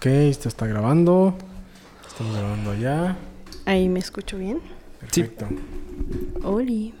[0.00, 1.34] Ok, esto está grabando.
[2.08, 3.16] Estamos grabando ya.
[3.66, 4.60] Ahí me escucho bien.
[5.10, 5.24] Sí.
[5.24, 5.46] Perfecto.
[6.42, 6.94] Oli.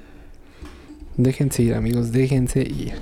[1.16, 2.94] Déjense ir, amigos, déjense ir.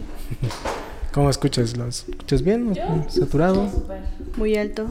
[1.13, 1.77] ¿Cómo escuchas?
[1.77, 2.77] ¿Lo escuchas bien?
[3.09, 3.69] ¿Saturado?
[4.37, 4.87] Muy alto.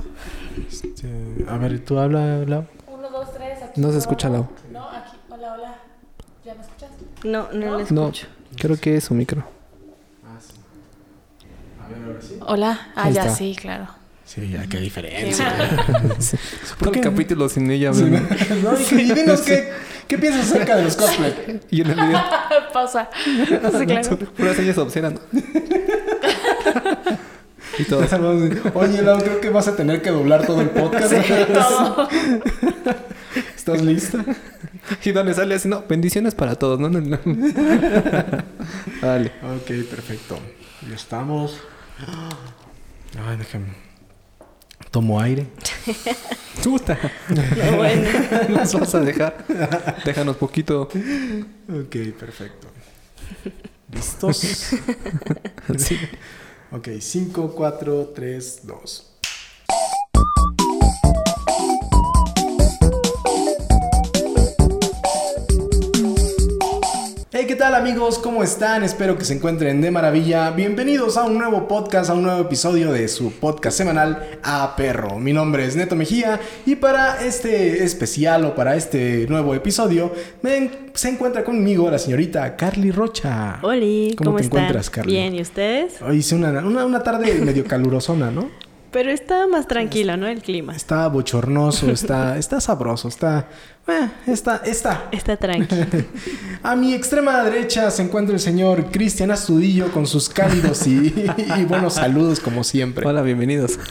[0.70, 1.08] Este,
[1.48, 2.66] a ver, tú habla, Lau.
[2.88, 3.80] Uno, dos, tres, aquí.
[3.80, 4.48] No se escucha, Lau.
[4.74, 5.16] No, aquí.
[5.30, 5.76] Hola, hola.
[6.46, 6.89] ¿Ya me escuchas?
[7.24, 8.28] No, no No, escucho.
[8.58, 9.44] creo que es su micro.
[11.82, 12.39] A ver, ahora sí.
[12.46, 12.80] Hola.
[12.96, 13.36] Ah, Ahí ya está.
[13.36, 13.88] sí, claro.
[14.28, 15.54] Sí, ya, qué diferencia.
[16.80, 18.04] Todo el capítulo sin ella, Sí.
[18.04, 18.20] ¿no?
[18.20, 19.71] No, y, y dinos qué,
[20.06, 21.61] qué piensas acerca de los cosplay.
[21.71, 22.21] Y en el video,
[22.74, 23.10] Pausa.
[23.24, 24.18] Sí, claro.
[24.36, 25.14] puras señas obscenas.
[25.14, 25.20] ¿no?
[27.79, 28.01] y todo.
[28.74, 31.14] Oye, Lau, creo que vas a tener que doblar todo el podcast.
[31.54, 32.09] Todo.
[33.56, 34.25] ¿Estás lista?
[35.06, 36.89] Y donde sale así, no, bendiciones para todos, ¿no?
[36.89, 37.17] no, no.
[39.02, 39.31] Dale.
[39.56, 40.38] Ok, perfecto.
[40.89, 41.59] Ya estamos.
[43.25, 43.86] Ay, déjame.
[44.91, 45.47] Tomo aire.
[46.63, 46.97] Puta.
[47.30, 48.09] No, bueno.
[48.49, 49.45] Nos vas a dejar.
[50.06, 50.84] Déjanos poquito.
[50.84, 52.67] Ok, perfecto.
[53.92, 54.38] ¿Listos?
[55.78, 55.97] Sí.
[56.72, 59.14] Ok, 5, 4, 3, 2.
[67.48, 68.20] ¿Qué tal amigos?
[68.20, 68.84] ¿Cómo están?
[68.84, 70.52] Espero que se encuentren de maravilla.
[70.52, 75.17] Bienvenidos a un nuevo podcast, a un nuevo episodio de su podcast semanal A Perro.
[75.17, 80.70] Mi nombre es Neto Mejía y para este especial o para este nuevo episodio me
[80.94, 83.59] se encuentra conmigo la señorita Carly Rocha.
[83.62, 84.59] Oli, ¿Cómo ¿cómo, te están?
[84.59, 85.09] encuentras, Carla?
[85.09, 86.02] Bien, ¿y ustedes?
[86.02, 88.50] Hoy hice una, una, una tarde medio calurosona, ¿no?
[88.92, 90.28] Pero está más tranquilo, ¿no?
[90.28, 90.75] El clima.
[90.75, 93.48] Está bochornoso, está, está sabroso, está...
[93.88, 95.08] eh, está, está.
[95.12, 95.86] Está tranquilo.
[96.64, 101.14] A mi extrema derecha se encuentra el señor Cristian Astudillo con sus cálidos y,
[101.58, 103.08] y buenos saludos como siempre.
[103.08, 103.80] Hola, bienvenidos.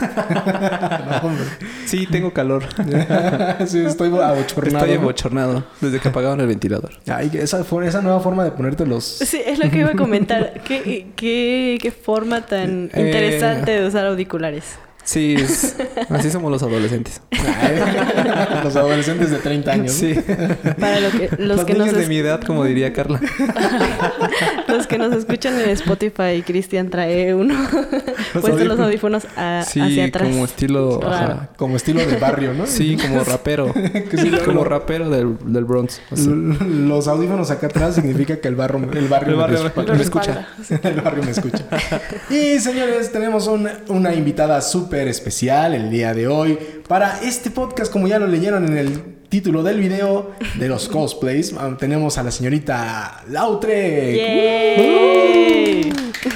[1.06, 1.44] No, hombre.
[1.86, 2.64] Sí, tengo calor.
[3.66, 4.84] sí, estoy abochornado.
[4.84, 6.92] Estoy abochornado desde que apagaron el ventilador.
[7.06, 9.04] Ay, esa, esa nueva forma de ponerte los...
[9.04, 10.62] Sí, es lo que iba a comentar.
[10.64, 14.64] ¿Qué, qué, qué forma tan Eh, interesante de usar auriculares?
[15.06, 15.76] Sí, es-
[16.10, 17.20] así somos los adolescentes.
[18.64, 20.02] Los adolescentes de 30 años.
[20.80, 23.20] Para lo que, los, Los que niños nos de mi edad, como diría Carla.
[24.76, 27.54] los que nos escuchan en Spotify, Cristian trae uno
[28.40, 30.28] puesto los audífonos a- Sí, hacia atrás.
[30.28, 31.00] como estilo...
[31.06, 31.48] Ajá.
[31.56, 32.66] Como estilo de barrio, ¿no?
[32.66, 33.72] Sí, como rapero.
[34.16, 36.00] sí, como rapero del, del Bronx.
[36.10, 36.28] así.
[36.28, 39.94] Los audífonos acá atrás significa que el, barro, el barrio, El barrio me, me- respalda.
[39.94, 40.48] me escucha.
[40.82, 41.64] el barrio me escucha.
[42.30, 46.58] Y señores, tenemos un- una invitada súper especial el día de hoy
[46.88, 51.52] para este podcast, como ya lo leyeron en el título del video de los cosplays.
[51.58, 54.14] ah, Tenemos a la señorita Lautre.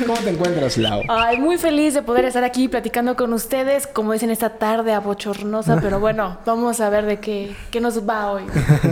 [0.06, 1.02] ¿Cómo te encuentras, Lau?
[1.08, 5.78] Ay, muy feliz de poder estar aquí platicando con ustedes, como dicen esta tarde abochornosa,
[5.80, 8.42] pero bueno, vamos a ver de qué, qué nos va hoy.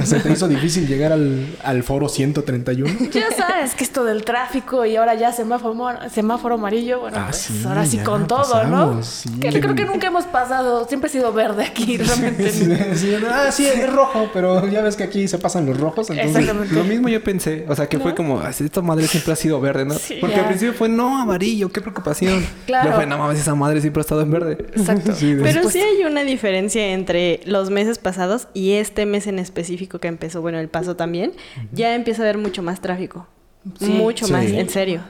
[0.05, 2.89] ¿Se te hizo difícil llegar al, al foro 131?
[3.13, 5.75] Ya sabes que esto del tráfico y ahora ya semáforo,
[6.13, 8.71] semáforo amarillo, bueno, Ah, pues sí, ahora sí con todo, ¿no?
[8.71, 9.31] pasamos, sí.
[9.41, 12.51] Que creo que nunca hemos pasado, siempre ha sido verde aquí, realmente.
[12.51, 16.11] Sí, sí, ah, sí, es rojo, pero ya ves que aquí se pasan los rojos.
[16.11, 16.75] Entonces, Exactamente.
[16.75, 17.65] Lo mismo yo pensé.
[17.69, 18.41] O sea, que fue como...
[18.41, 19.95] "Ay, Esta madre siempre ha sido verde, ¿no?
[19.95, 20.43] Sí, Porque ya.
[20.43, 20.88] al principio fue...
[20.89, 21.69] No, amarillo.
[21.71, 22.45] Qué preocupación.
[22.67, 22.91] Claro.
[22.91, 23.07] Yo fue...
[23.07, 24.53] No mames, esa madre siempre ha estado en verde.
[24.75, 25.13] Exacto.
[25.19, 29.99] Sí, Pero sí hay una diferencia entre los meses pasados y este mes en específico
[30.01, 31.33] que empezó, bueno, el paso también,
[31.73, 33.27] ya empieza a haber mucho más tráfico.
[33.79, 33.87] Sí.
[33.87, 34.33] mucho Sí.
[34.33, 35.01] más, en serio.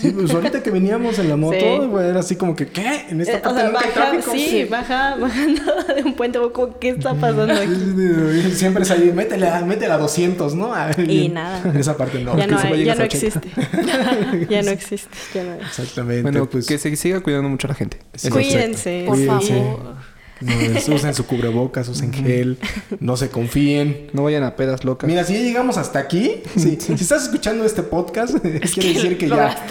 [0.00, 1.86] Sí, pues ahorita que veníamos en la moto, Sí.
[1.88, 3.06] güey, era así como que, ¿qué?
[3.10, 4.32] En esta Eh, o parte sea, nunca hay baja, tráfico.
[4.32, 5.62] sí, baja, bajando
[5.94, 8.50] de un puente, como, ¿qué está pasando aquí?
[8.54, 10.72] Siempre es ahí, métele a, métele a 200, ¿no?
[10.98, 11.34] Bien.
[11.34, 11.60] nada.
[11.64, 12.36] En esa parte no.
[12.38, 13.38] ya no, a hay- ya no a 80.
[13.40, 14.46] existe.
[14.48, 15.54] ya no existe, ya no.
[15.54, 16.22] Exactamente.
[16.22, 17.98] Bueno, pues, que se siga cuidando mucho la gente.
[18.14, 18.30] Sí.
[18.30, 19.04] Cuídense.
[19.06, 20.11] Por favor.
[20.42, 22.58] No, usen su cubrebocas, usen gel,
[23.00, 24.08] no se confíen.
[24.12, 25.08] No vayan a pedas locas.
[25.08, 29.18] Mira, si ya llegamos hasta aquí, sí, si estás escuchando este podcast, quiere que decir
[29.18, 29.66] que ya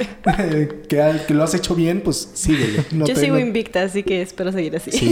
[1.27, 2.83] que, lo has hecho bien, pues síguele.
[2.91, 4.91] No Yo te- sigo no- invicta, así que espero seguir así.
[4.91, 5.11] Sí,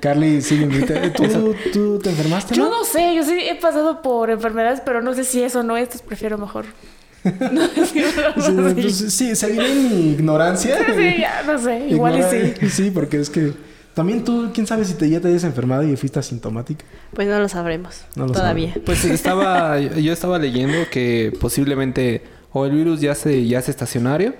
[0.00, 1.12] Carly sigue invicta.
[1.12, 2.54] ¿Tú, ¿Tú te enfermaste?
[2.54, 2.70] Yo no?
[2.80, 5.82] no sé, yo sí he pasado por enfermedades, pero no sé si eso no es,
[5.84, 6.64] entonces prefiero mejor.
[7.22, 8.02] No Sí,
[8.36, 8.80] así.
[8.80, 10.78] pues, sí, seguiré en mi ignorancia.
[10.78, 12.68] Sí, sí, ya, no sé, igual y sí.
[12.70, 13.52] Sí, porque es que
[13.94, 16.84] también tú, quién sabe si te, ya te hayas enfermado y fuiste asintomática.
[17.14, 18.04] Pues no lo sabremos.
[18.16, 18.74] No lo todavía.
[18.84, 19.78] Pues estaba...
[19.80, 22.22] yo estaba leyendo que posiblemente...
[22.52, 24.34] O el virus ya se, ya es estacionario...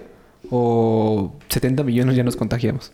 [0.51, 2.93] O 70 millones ya nos contagiamos.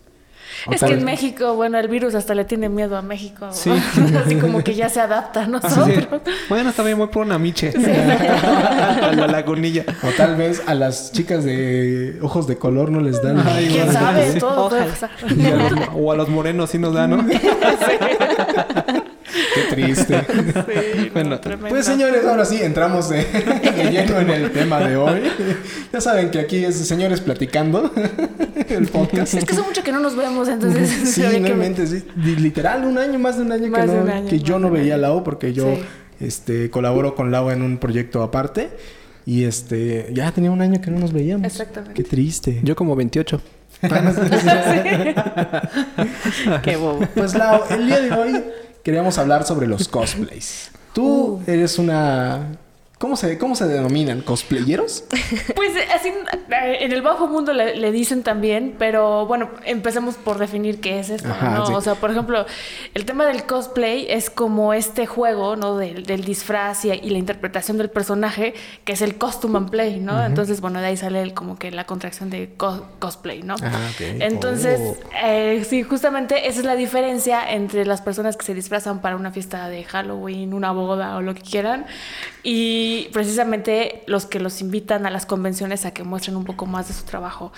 [0.71, 3.47] Es que en México, bueno, el virus hasta le tiene miedo a México.
[3.51, 3.71] Sí.
[4.25, 5.51] Así como que ya se adapta a Sí.
[5.51, 6.21] nosotros.
[6.49, 7.73] Bueno, está bien, voy por una miche.
[7.75, 9.83] a la lagunilla.
[10.03, 13.41] O tal vez a las chicas de ojos de color no les dan.
[13.45, 14.31] Ay, ¿Quién sabe?
[14.33, 14.39] sí.
[14.39, 14.91] Todo puede Ojalá.
[14.91, 15.37] pasar.
[15.37, 17.17] Y a los- o a los morenos sí nos da, ¿no?
[19.55, 20.25] Qué triste.
[20.97, 21.69] Sí, Bueno, no, tremendo.
[21.69, 25.21] Pues señores, ahora sí entramos de, de lleno en el tema de hoy.
[25.93, 27.91] Ya saben que aquí es señores platicando
[28.69, 29.33] el podcast.
[29.33, 30.89] Es que hace mucho que no nos vemos, entonces...
[31.13, 32.03] Sí, que- inventes, sí.
[32.37, 34.59] Literal, un año, más de un año Más que, de no- un año, que yo
[34.59, 34.97] no veía a.
[34.97, 35.81] Lau porque yo Sí.
[36.25, 38.69] este, colaboro con Lau en un proyecto aparte.
[39.25, 41.45] Y este, ya tenía un año que no nos veíamos.
[41.45, 41.93] Exactamente.
[41.95, 42.59] Qué triste.
[42.63, 43.41] Yo como 28.
[46.63, 46.99] Qué bobo.
[47.13, 48.43] Pues Lau, el día de hoy
[48.87, 50.71] queríamos hablar sobre los cosplays.
[50.93, 52.53] Tú eres una...
[52.99, 54.21] ¿Cómo se, cómo se denominan?
[54.21, 55.03] ¿Cosplayeros?
[55.55, 60.37] Pues así eh, en el bajo mundo le, le dicen también, pero bueno, empecemos por
[60.39, 61.65] definir qué es esto, Ajá, ¿no?
[61.67, 61.73] sí.
[61.73, 62.45] O sea, por ejemplo,
[62.95, 65.77] el tema del cosplay es como este juego, ¿no?
[65.77, 68.53] Del, del disfraz y, y la interpretación del personaje,
[68.85, 70.23] que es el costume and play, ¿no?
[70.25, 73.55] Entonces, bueno, de ahí sale el- como que la contracción de co- cosplay, ¿no?
[73.61, 73.89] Ah.
[73.99, 74.95] Entonces, Oh.
[75.23, 79.31] eh, sí, justamente esa es la diferencia entre las personas que se disfrazan para una
[79.31, 81.85] fiesta de Halloween, una boda o lo que quieran,
[82.43, 86.87] y precisamente los que los invitan a las convenciones a que muestren un poco más
[86.87, 87.51] de su trabajo.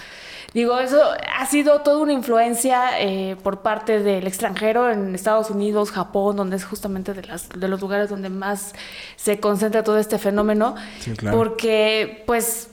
[0.53, 0.99] Digo, eso
[1.37, 6.55] ha sido toda una influencia eh, por parte del extranjero en Estados Unidos, Japón, donde
[6.55, 8.73] es justamente de, las, de los lugares donde más
[9.15, 10.75] se concentra todo este fenómeno.
[10.99, 11.37] Sí, claro.
[11.37, 12.69] Porque, pues,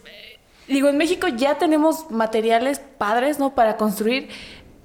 [0.69, 3.55] Digo, en México ya tenemos materiales padres, ¿no?
[3.55, 4.29] Para construir,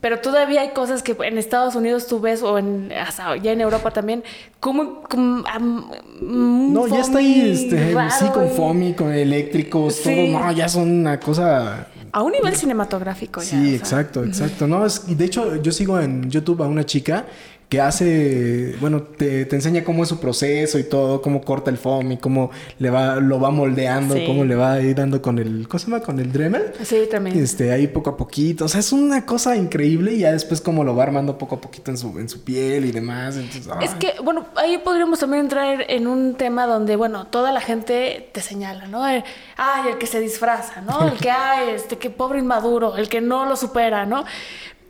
[0.01, 3.61] pero todavía hay cosas que en Estados Unidos tú ves, o en, hasta ya en
[3.61, 4.23] Europa también,
[4.59, 5.03] como...
[5.15, 10.31] un No, ya está ahí, este, sí, con foamy, con eléctricos, Sí.
[10.33, 10.43] todo.
[10.45, 13.47] No, ya son una cosa A un nivel cinematográfico ya.
[13.47, 13.75] Sí, o sea.
[13.77, 14.67] exacto, exacto.
[14.67, 17.25] No, es, de hecho, yo sigo en YouTube a una chica
[17.71, 21.77] que hace, bueno, te, te enseña cómo es su proceso y todo, cómo corta el
[21.77, 24.25] foam y cómo le va, lo va moldeando, Sí.
[24.27, 26.03] cómo le va a ir dando con el, ¿cómo se llama?
[26.03, 26.73] Con el Dremel.
[26.83, 27.39] Sí, también.
[27.39, 28.65] Este, ahí poco a poquito.
[28.65, 31.61] O sea, es una cosa increíble y ya después cómo lo va armando poco a
[31.61, 33.37] poquito en su, en su piel y demás.
[33.37, 37.61] Entonces, Es que, bueno, ahí podríamos también entrar en un tema donde, bueno, toda la
[37.61, 39.07] gente te señala, ¿no?
[39.07, 39.23] El,
[39.55, 41.07] ay, el que se disfraza, ¿no?
[41.07, 44.25] El que, ay, este, que pobre inmaduro, el que no lo supera, ¿no?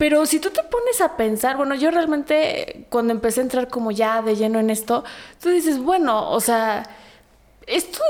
[0.02, 3.92] Pero si tú te pones a pensar, bueno, yo realmente cuando empecé a entrar como
[3.92, 5.04] ya de lleno en esto,
[5.40, 6.82] tú dices, bueno, o sea,
[7.68, 8.02] estos,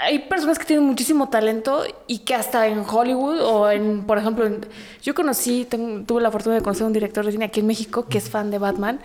[0.00, 4.46] hay personas que tienen muchísimo talento y que hasta en Hollywood o en, por ejemplo,
[4.46, 4.66] en-
[5.02, 5.66] yo conocí,
[6.06, 8.30] tuve la fortuna de conocer a un director de cine aquí en México que es
[8.30, 9.00] fan de Batman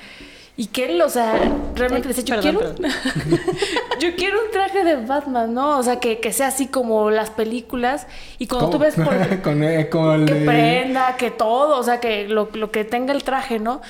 [0.59, 1.39] y que él, o sea,
[1.73, 2.93] realmente Ay, decía, yo perdón, quiero,
[4.01, 5.77] yo quiero un traje de Batman, ¿no?
[5.79, 8.07] O sea, que, que sea así como las películas
[8.39, 9.05] y cuando tú ves por,
[9.41, 13.13] con, eh, con que el- prenda, que todo, o sea, que lo, lo que tenga
[13.13, 13.81] el traje, ¿no?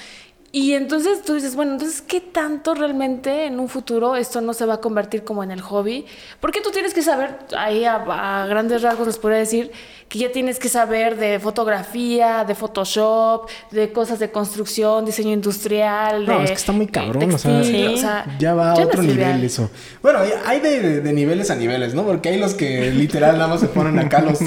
[0.51, 4.65] Y entonces tú dices, bueno, entonces, ¿qué tanto realmente en un futuro esto no se
[4.65, 6.05] va a convertir como en el hobby?
[6.39, 7.95] Porque tú tienes que saber, ahí a,
[8.41, 9.71] a grandes rasgos les podría decir,
[10.09, 16.25] que ya tienes que saber de fotografía, de Photoshop, de cosas de construcción, diseño industrial,
[16.25, 17.93] No, de es que está muy cabrón, o sea, textil, Sí.
[17.93, 19.69] o sea, Ya va a no es otro nivel eso.
[20.01, 20.17] Bueno,
[20.47, 22.03] hay- de, de- de niveles a niveles, ¿no?
[22.05, 24.39] Porque hay los que literal nada más se ponen acá los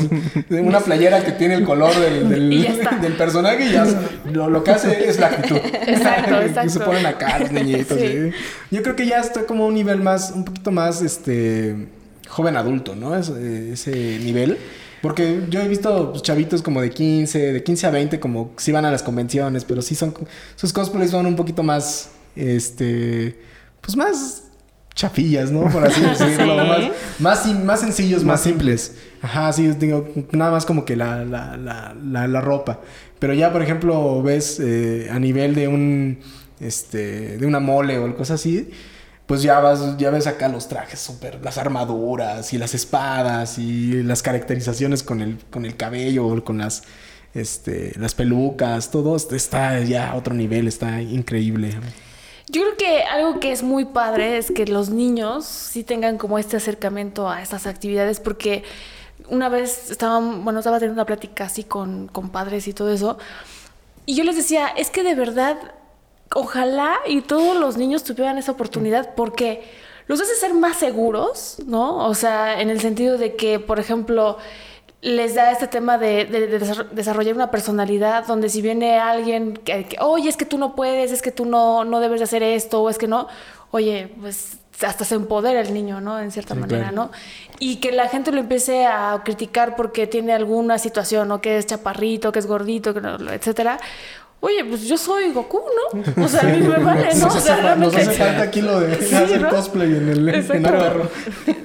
[0.50, 3.86] una playera que tiene el color del, del, del personaje y ya
[4.32, 5.58] lo, lo que hace es la actitud.
[5.86, 6.70] Exacto, exacto.
[6.70, 7.98] se ponen acá los niñitos.
[8.00, 8.08] Sí.
[8.08, 8.30] ¿sí?
[8.72, 11.86] Yo creo que ya está como un nivel más, un poquito más, este,
[12.28, 13.16] joven adulto, ¿no?
[13.16, 14.58] Es- eh, ese nivel.
[15.02, 18.70] Porque yo he visto pues, chavitos como de 15, de 15 a 20, como si
[18.70, 20.14] van a las convenciones, pero sí son,
[20.54, 23.36] sus cosplays son un poquito más, este,
[23.80, 24.44] pues más
[24.94, 25.68] chafillas, ¿no?
[25.68, 26.56] Por así decirlo.
[26.62, 26.90] Sí.
[27.18, 28.96] Más, más, más sencillos, más, simples.
[29.20, 32.80] Ajá, sí, digo, nada más como que la, la, la, la, la ropa.
[33.18, 36.18] Pero ya, por ejemplo, ves eh, a nivel de un,
[36.60, 38.70] este, de una mole o cosas así,
[39.32, 44.02] pues ya vas, ya ves acá los trajes súper, las armaduras y las espadas y
[44.02, 46.82] las caracterizaciones con el, con el cabello con las,
[47.32, 51.70] este, las pelucas, todo está ya a otro nivel, está increíble.
[52.50, 56.38] Yo creo que algo que es muy padre es que los niños sí tengan como
[56.38, 58.64] este acercamiento a estas actividades porque
[59.30, 63.16] una vez estaba, bueno, estaba teniendo una plática así con, con padres y todo eso
[64.04, 65.56] y yo les decía, es que de verdad,
[66.34, 69.62] ojalá y todos los niños tuvieran esa oportunidad porque
[70.06, 72.06] los hace ser más seguros, ¿no?
[72.06, 74.36] O sea, en el sentido de que, por ejemplo,
[75.00, 79.54] les da este tema de, de- de desarro- desarrollar una personalidad donde si viene alguien
[79.54, 82.24] que, que, oye, es que tú no puedes, es que tú no, no debes de
[82.24, 83.26] hacer esto, o es que no,
[83.70, 86.18] oye, pues hasta se empodera el niño, ¿no?
[86.18, 86.96] En cierta Sí, manera, claro.
[86.96, 87.10] ¿no?
[87.60, 91.40] Y que la gente lo empiece a criticar porque tiene alguna situación, ¿no?
[91.40, 93.78] Que es chaparrito, que es gordito, que no- etcétera.
[94.42, 95.60] Oye, pues yo soy Goku,
[95.94, 96.24] ¿no?
[96.24, 97.26] O sea, a mí me vale, ¿no?
[97.26, 99.48] Nos O sea, nos hace falta aquí lo de Sí, hacer ¿no?
[99.48, 101.08] cosplay en el en perro.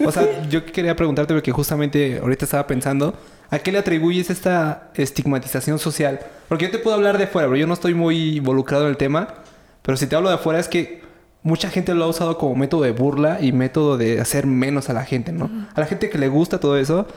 [0.05, 3.15] O sea, yo quería preguntarte porque justamente ahorita estaba pensando,
[3.49, 6.19] ¿a qué le atribuyes esta estigmatización social?
[6.47, 8.97] Porque yo te puedo hablar de fuera, pero yo no estoy muy involucrado en el
[8.97, 9.27] tema.
[9.81, 11.01] Pero si te hablo de afuera es que
[11.41, 14.93] mucha gente lo ha usado como método de burla y método de hacer menos a
[14.93, 15.49] la gente, ¿no?
[15.73, 17.07] A la gente que le gusta todo eso,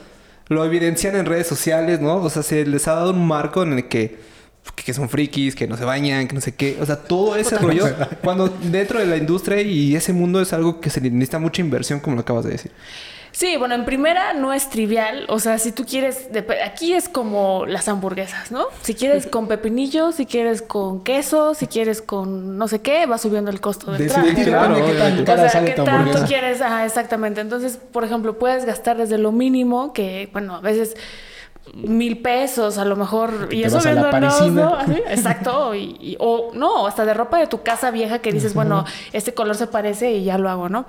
[0.47, 2.15] lo evidencian en redes sociales, ¿no?
[2.15, 4.31] O sea, se les ha dado un marco en el que
[4.75, 6.77] que son frikis, que no se bañan, que no sé qué.
[6.81, 7.85] O sea, todo ese rollo.
[8.23, 11.99] Cuando dentro de la industria y ese mundo es algo que se necesita mucha inversión,
[11.99, 12.71] como lo acabas de decir.
[13.33, 15.25] Sí, bueno, en primera no es trivial.
[15.29, 16.33] O sea, si tú quieres.
[16.33, 18.65] de- aquí es como las hamburguesas, ¿no?
[18.81, 23.17] Si quieres con pepinillo, si quieres con queso, si quieres con no sé qué, va
[23.17, 24.35] subiendo el costo del De, traje.
[24.35, 25.31] sí, claro, qué tan obviamente.
[25.31, 26.59] O sea, sale ¿qué tanto quieres?
[26.61, 27.39] Ajá, exactamente.
[27.39, 30.97] Entonces, por ejemplo, puedes gastar desde lo mínimo, que, bueno, a veces
[31.73, 33.49] mil pesos, a lo mejor.
[33.51, 33.77] Y eso
[34.11, 34.61] parisina.
[34.87, 34.95] ¿no?
[35.09, 35.75] Exacto.
[35.75, 39.33] Y, y- o no, hasta de ropa de tu casa vieja que dices, bueno, este
[39.33, 40.85] color se parece y ya lo hago, ¿no?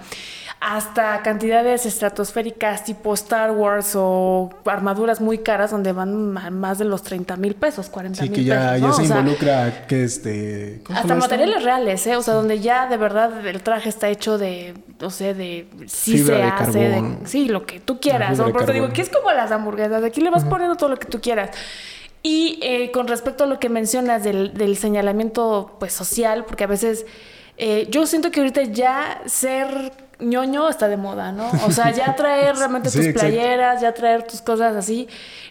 [0.64, 7.02] Hasta cantidades estratosféricas tipo Star Wars o armaduras muy caras donde van más de los
[7.02, 8.80] 30 mil pesos, 40 Sí, mil que ya, pesos.
[8.80, 8.92] ya ¿no?
[8.94, 10.80] se O sea, involucra que este...
[10.84, 12.14] ¿cómo se hasta materiales reales, ¿eh?
[12.16, 15.66] O sea, donde ya de verdad el traje está hecho de, no sé, de...
[15.88, 18.38] Sí Fibra se de hace, de- sí, lo que tú quieras.
[18.38, 18.52] ¿no?
[18.52, 20.04] Por eso digo que es como las hamburguesas.
[20.04, 21.50] Aquí le vas poniendo todo lo que tú quieras.
[22.22, 26.68] Y eh, con respecto a lo que mencionas del, del señalamiento pues social, porque a
[26.68, 27.04] veces
[27.58, 29.92] eh, yo siento que ahorita ya ser
[30.22, 31.50] ñoño está de moda, ¿no?
[31.66, 33.28] O sea, ya traer realmente Sí, tus exacto.
[33.28, 35.08] playeras, ya traer tus cosas así,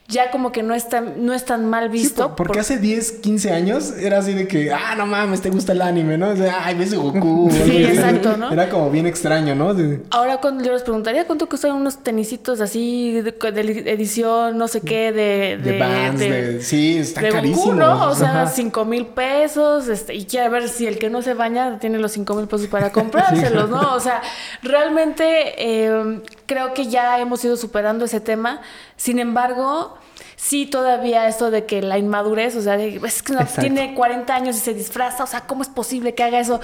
[0.08, 2.28] ya como que no es tan, no es tan mal Sí, visto.
[2.30, 5.50] por- porque por- hace 10, 15 años era así de que, ah, no mames, te
[5.50, 6.30] gusta el anime, ¿no?
[6.30, 7.50] O sea, ay, ves Goku.
[7.66, 8.51] Sí, exacto, ¿no?
[8.51, 9.74] Era como bien extraño, ¿no?
[9.74, 14.68] De- Ahora cuando yo les preguntaría cuánto cuestan unos tenisitos así de, de edición, no
[14.68, 15.58] sé qué, de...
[15.63, 17.74] de Vans, de, sí, está de Goku, carísimo.
[17.74, 18.10] ¿no?
[18.10, 21.80] O sea, cinco mil pesos, este, y quiere ver si el que no se baña
[21.80, 23.82] tiene los cinco mil pesos para comprárselos, ¿no?
[23.96, 24.22] O sea,
[24.63, 28.62] realmente eh, creo que ya hemos ido superando ese tema.
[28.96, 29.98] Sin embargo,
[30.36, 34.56] sí todavía esto de que la inmadurez, o sea, es que no- tiene 40 años
[34.56, 36.60] y se disfraza, o sea, ¿cómo es posible que haga eso?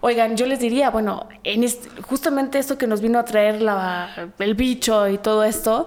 [0.00, 4.28] Oigan, yo les diría, bueno, en este- justamente esto que nos vino a traer la,
[4.38, 5.86] el bicho y todo esto,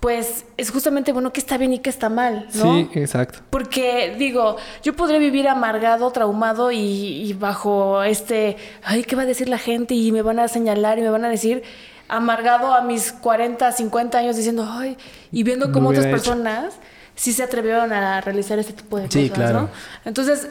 [0.00, 2.74] pues es justamente, bueno, qué está bien y qué está mal, ¿no?
[2.74, 3.40] Sí, exacto.
[3.50, 9.26] Porque digo, yo podría vivir amargado, traumado y, y bajo este, ay, ¿qué va a
[9.26, 9.94] decir la gente?
[9.94, 11.62] Y me van a señalar y me van a decir,
[12.08, 14.96] amargado a mis 40, 50 años diciendo, ay,
[15.30, 16.12] y viendo cómo otras hecho.
[16.16, 16.74] personas
[17.14, 19.60] sí se atrevieron a realizar este tipo de Sí, cosas, claro.
[19.62, 19.70] ¿no?
[20.06, 20.48] Entonces,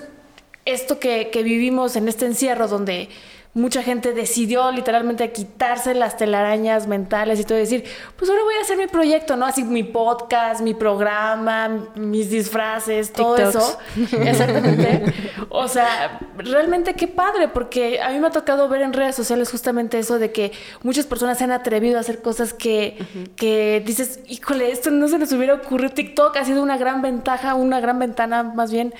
[0.66, 3.10] esto que, que vivimos en este encierro donde
[3.54, 7.84] mucha gente decidió literalmente quitarse las telarañas mentales y todo y decir,
[8.16, 9.46] pues ahora voy a hacer mi proyecto, ¿no?
[9.46, 13.56] Así mi podcast, mi programa, mis disfraces, todo TikToks.
[13.56, 14.18] eso.
[14.22, 15.14] Exactamente.
[15.50, 19.50] O sea, realmente qué padre, porque a mí me ha tocado ver en redes sociales
[19.50, 20.52] justamente eso de que
[20.84, 22.98] muchas personas se han atrevido a hacer cosas que,
[23.36, 25.92] que dices, híjole, esto no se les hubiera ocurrido.
[25.92, 28.94] TikTok ha sido una gran ventaja, una gran ventana más bien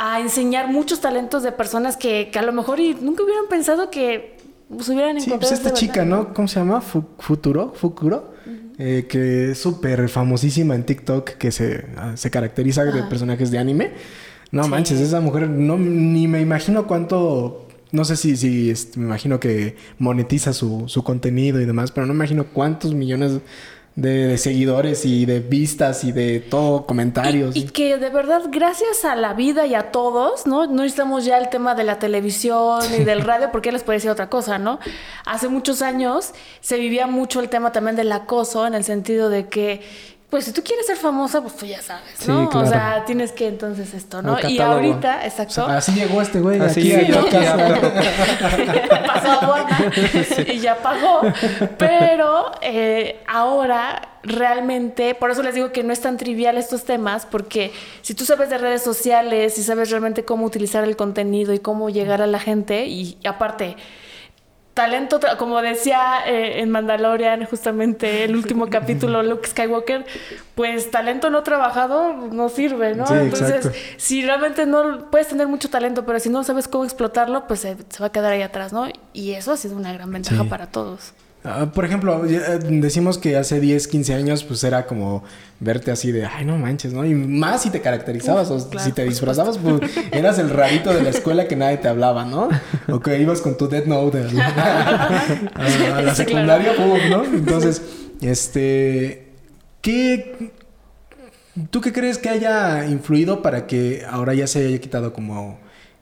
[0.00, 3.90] a enseñar muchos talentos de personas que, que a lo mejor y nunca hubieran pensado
[3.90, 4.36] que
[4.68, 5.40] pues, hubieran Sí, encontrado.
[5.40, 6.04] pues esta esta chica.
[6.04, 6.32] ¿no?
[6.32, 6.80] ¿Cómo se llama?
[6.80, 8.32] Fu- Futuro, Fukuro,
[8.78, 13.58] eh, que es súper famosísima en TikTok, que se, ah, se caracteriza de personajes de
[13.58, 13.90] anime.
[14.52, 14.70] No Sí.
[14.70, 19.40] manches, esa mujer, no, ni me imagino cuánto, no sé si, si este, me imagino
[19.40, 23.40] que monetiza su, su contenido y demás, pero no me imagino cuántos millones
[23.98, 27.56] de, de seguidores y de vistas y de todo, comentarios.
[27.56, 30.68] Y, y que de verdad, gracias a la vida y a todos, ¿no?
[30.68, 34.12] No necesitamos ya el tema de la televisión y del radio, porque les puede decir
[34.12, 34.78] otra cosa, ¿no?
[35.26, 39.48] Hace muchos años se vivía mucho el tema también del acoso, en el sentido de
[39.48, 39.80] que,
[40.30, 42.42] pues si tú quieres ser famosa, pues tú ya sabes, ¿no?
[42.44, 42.66] Sí, claro.
[42.66, 44.36] O sea, tienes que entonces esto, ¿no?
[44.46, 45.54] Y ahorita, O exacto.
[45.54, 49.02] sea, así llegó este güey Así llegó aquí a- casa.
[49.06, 49.92] pasó aduana
[50.46, 51.22] y ya pagó.
[51.78, 57.24] Pero eh, ahora realmente, por eso les digo que no es tan trivial estos temas,
[57.24, 61.58] porque si tú sabes de redes sociales, si sabes realmente cómo utilizar el contenido y
[61.58, 63.76] cómo llegar a la gente, y aparte,
[64.78, 70.06] talento, como decía eh, en Mandalorian, justamente el último capítulo, Luke Skywalker,
[70.54, 73.04] pues talento no trabajado no sirve, ¿no?
[73.08, 73.78] Sí, Entonces, exacto.
[73.96, 77.76] si realmente no puedes tener mucho talento, pero si no sabes cómo explotarlo, pues se,
[77.88, 78.86] se va a quedar ahí atrás, ¿no?
[79.12, 80.48] Y eso ha sido una gran ventaja Sí.
[80.48, 81.12] para todos.
[81.44, 85.22] Ah, por ejemplo, eh, decimos que hace 10, 15 años, pues era como
[85.60, 87.04] verte así de, ay, no manches, ¿no?
[87.06, 89.80] Y más si te caracterizabas Uf, o claro, si te disfrazabas, pues
[90.12, 92.48] eras el rarito de la escuela que nadie te hablaba, ¿no?
[92.88, 96.72] O que ibas con tu Death Note a la, a- la secundaria,
[97.08, 97.24] ¿no?
[97.24, 97.82] Entonces,
[98.20, 99.28] este,
[99.80, 100.50] ¿qué,
[101.70, 105.58] ¿Tú qué crees que haya influido para que ahora ya se haya quitado como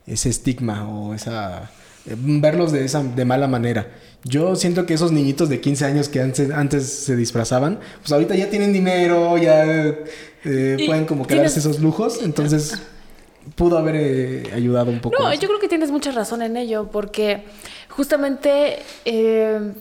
[0.07, 1.71] ese estigma o esa
[2.16, 3.88] verlos de esa de mala manera?
[4.25, 8.34] Yo siento que esos niñitos de 15 años que antes, antes se disfrazaban, pues ahorita
[8.34, 12.78] ya tienen dinero, ya eh, pueden como tienes- quedarse esos lujos, entonces
[13.54, 15.22] pudo haber eh, ayudado un poco.
[15.22, 17.44] No, yo creo que tienes mucha razón en ello, porque
[17.88, 19.72] justamente eh,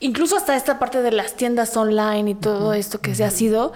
[0.00, 3.72] incluso hasta esta parte de las tiendas online y todo esto que se ha sido,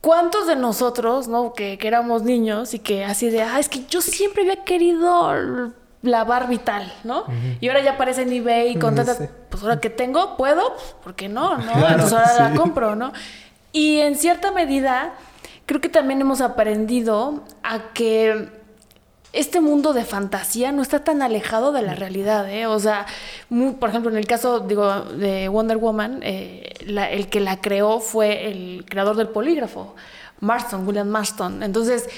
[0.00, 3.82] ¿cuántos de nosotros, no, que, que éramos niños y que así de, ah, es que
[3.90, 5.72] yo siempre había querido
[6.02, 7.24] la Barbie tal, ¿no?
[7.60, 9.24] Y ahora ya aparece en eBay con Sí.
[9.48, 10.62] pues ahora que tengo, puedo,
[11.02, 11.56] ¿por qué no?
[11.58, 11.72] ¿no?
[11.72, 13.12] Claro, Pues ahora la compro, ¿no?
[13.72, 15.14] Y en cierta medida,
[15.66, 18.48] creo que también hemos aprendido a que
[19.32, 22.66] este mundo de fantasía no está tan alejado de la realidad, ¿eh?
[22.66, 23.06] O sea,
[23.80, 28.00] por ejemplo, en el caso, digo, de Wonder Woman, eh, la- el que la creó
[28.00, 29.94] fue el creador del polígrafo,
[30.40, 31.62] Marston, William Marston.
[31.62, 32.08] Entonces,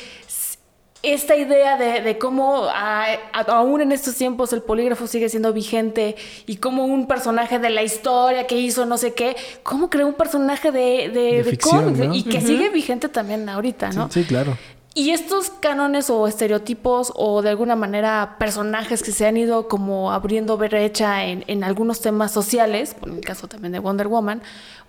[1.05, 5.53] esta idea de, de cómo a- a- aún en estos tiempos el polígrafo sigue siendo
[5.53, 10.07] vigente y cómo un personaje de la historia que hizo no sé qué, cómo creó
[10.07, 12.15] un personaje de, de, De de ficción, cómics ¿no?
[12.15, 14.11] y que sigue vigente también ahorita, ¿no?
[14.11, 14.57] Sí, claro.
[14.97, 20.13] Y estos cánones o estereotipos o de alguna manera personajes que se han ido como
[20.13, 24.41] abriendo brecha en, en algunos temas sociales, por el caso también de Wonder Woman,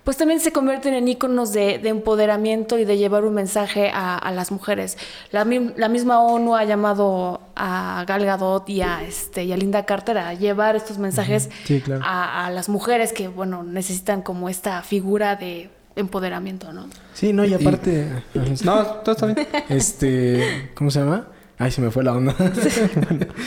[0.04, 4.16] pues también se convierten en íconos de, de empoderamiento y de llevar un mensaje a,
[4.16, 4.96] a las mujeres.
[5.32, 9.86] La, la misma ONU ha llamado a Gal Gadot y a, este, y a Linda
[9.86, 12.02] Carter a llevar estos mensajes Sí, claro.
[12.04, 16.86] a, a las mujeres que, bueno, necesitan como esta figura de empoderamiento, ¿no?
[17.14, 18.06] Sí, no, y aparte,
[18.64, 19.46] No, todo está bien.
[19.68, 21.28] este, ¿cómo se llama?
[21.58, 22.34] Ay, se me fue la onda.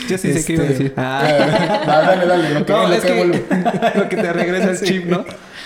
[0.10, 0.94] Yo sí sé qué iba a Este, decir.
[0.98, 1.22] Ah.
[1.24, 3.46] ah, dale, dale, lo que, No, lo es que que vuelve.
[3.96, 5.26] lo que te regresa el chip, ¿no?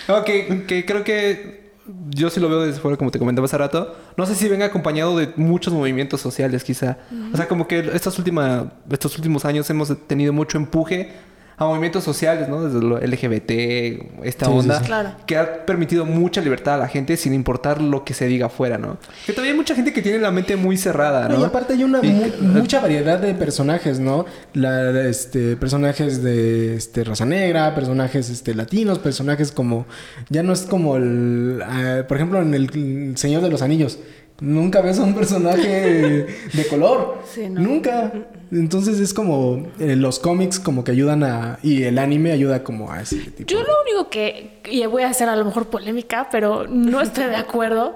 [0.09, 1.71] No, que, que creo que
[2.09, 3.95] yo sí lo veo desde fuera, como te comentaba hace rato.
[4.17, 6.97] No sé si venga acompañado de muchos movimientos sociales, quizá.
[7.33, 11.13] O sea, como que estas últimas, estos últimos años hemos tenido mucho empuje
[11.57, 12.63] a movimientos sociales, ¿no?
[12.63, 14.85] Desde lo LGBT, esta Sí, onda, sí.
[14.85, 15.09] Claro.
[15.25, 18.77] que ha permitido mucha libertad a la gente sin importar lo que se diga afuera,
[18.77, 18.97] ¿no?
[19.25, 21.41] Que todavía hay mucha gente que tiene la mente muy cerrada, No, ¿no?
[21.41, 22.09] y aparte hay una Y-
[22.41, 24.25] mu- mucha variedad de personajes, ¿no?
[24.53, 29.85] La, este, personajes de este, raza negra, personajes este, latinos, personajes como...
[30.29, 31.61] Ya no es como el...
[31.65, 33.99] ah, por ejemplo, en el Señor de los Anillos.
[34.39, 37.19] Nunca ves a un personaje de color.
[37.31, 37.61] Sí, ¿no?
[37.61, 38.11] Nunca.
[38.51, 39.67] Entonces es como...
[39.79, 41.59] eh, los cómics como que ayudan a...
[41.63, 43.47] Y el anime ayuda como a ese tipo.
[43.47, 47.25] Yo lo único que, y voy a hacer a lo mejor polémica, pero no estoy
[47.25, 47.95] de acuerdo,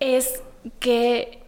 [0.00, 0.42] es
[0.78, 1.42] que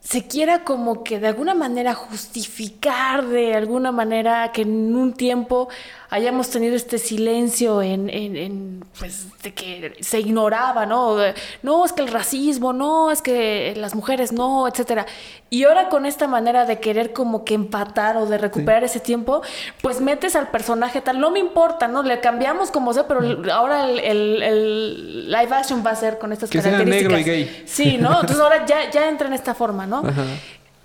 [0.00, 5.68] se quiera como que de alguna manera justificar de alguna manera que en un tiempo
[6.16, 11.16] hayamos tenido este silencio en, en- en, pues de que se ignoraba, ¿no?
[11.62, 15.06] No, es que el racismo, no, es que las mujeres no, etcétera.
[15.50, 19.42] Y ahora con esta manera de querer como que empatar o de recuperar ese tiempo,
[19.82, 22.02] pues metes al personaje tal, no me importa, ¿no?
[22.02, 23.20] Le cambiamos como sea, pero
[23.52, 27.12] ahora el, el- el live action va a ser con estas Que sea características.
[27.18, 27.62] negro y gay.
[27.66, 28.12] Sí, ¿no?
[28.20, 29.98] Entonces ahora ya, ya entra en esta forma, ¿no?
[29.98, 30.24] Ajá.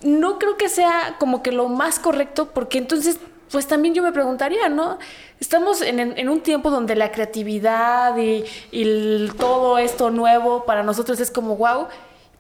[0.04, 3.18] no creo que sea como que lo más correcto, porque entonces,
[3.52, 4.98] pues también yo me preguntaría, ¿no?
[5.40, 11.20] Estamos en, un tiempo donde la creatividad y, y el- todo esto nuevo para nosotros
[11.20, 11.88] es como wow.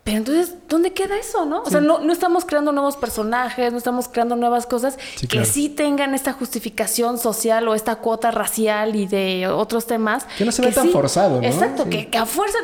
[0.04, 1.62] Pero entonces, ¿dónde queda eso, no?
[1.62, 5.38] O sea, no, no estamos creando nuevos personajes, no estamos creando nuevas cosas Sí, que
[5.38, 5.46] claro.
[5.46, 10.26] sí tengan esta justificación social o esta cuota racial y de otros temas.
[10.40, 11.48] Que no se ve tan forzado, ¿no?
[11.48, 12.58] Exacto, que, que a fuerza.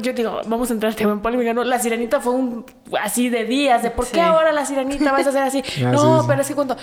[0.00, 1.62] yo digo, vamos a entrar en tema en polémica, ¿no?
[1.62, 2.66] La sirenita fue un
[3.00, 4.20] así de días, de por qué Sí.
[4.20, 5.62] ahora la sirenita vas a hacer así.
[5.86, 6.26] Ah, no, sí, sí.
[6.28, 6.76] pero es que cuando.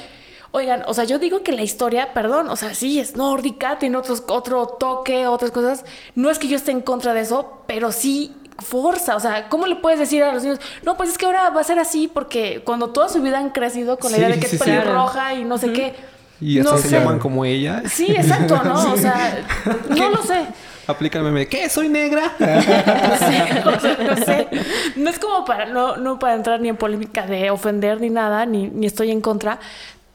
[0.56, 3.98] Oigan, o sea, yo digo que la historia, perdón, o sea, sí es nórdica, tiene
[3.98, 5.84] otros, otro toque, otras cosas.
[6.16, 9.18] No es que yo esté en contra de eso, pero sí forza.
[9.18, 10.60] O sea, ¿cómo le puedes decir a los niños?
[10.84, 13.50] No, pues es que ahora va a ser así, porque cuando toda su vida han
[13.50, 14.70] crecido con la Sí, idea de que sí, es sí.
[14.70, 15.94] pelirroja y no sé qué.
[16.40, 17.00] Y hasta No se sé.
[17.00, 17.84] llaman como ella.
[17.90, 18.94] Sí, exacto, ¿no?
[18.94, 19.46] O sea,
[19.90, 20.46] no lo sé.
[20.88, 21.68] De, ¿qué?
[21.68, 22.32] ¿Soy negra?
[22.40, 24.48] No sé, o sea, no sé.
[24.96, 28.46] No es como para, no, no para entrar ni en polémica de ofender ni nada,
[28.46, 29.60] ni, ni estoy en contra,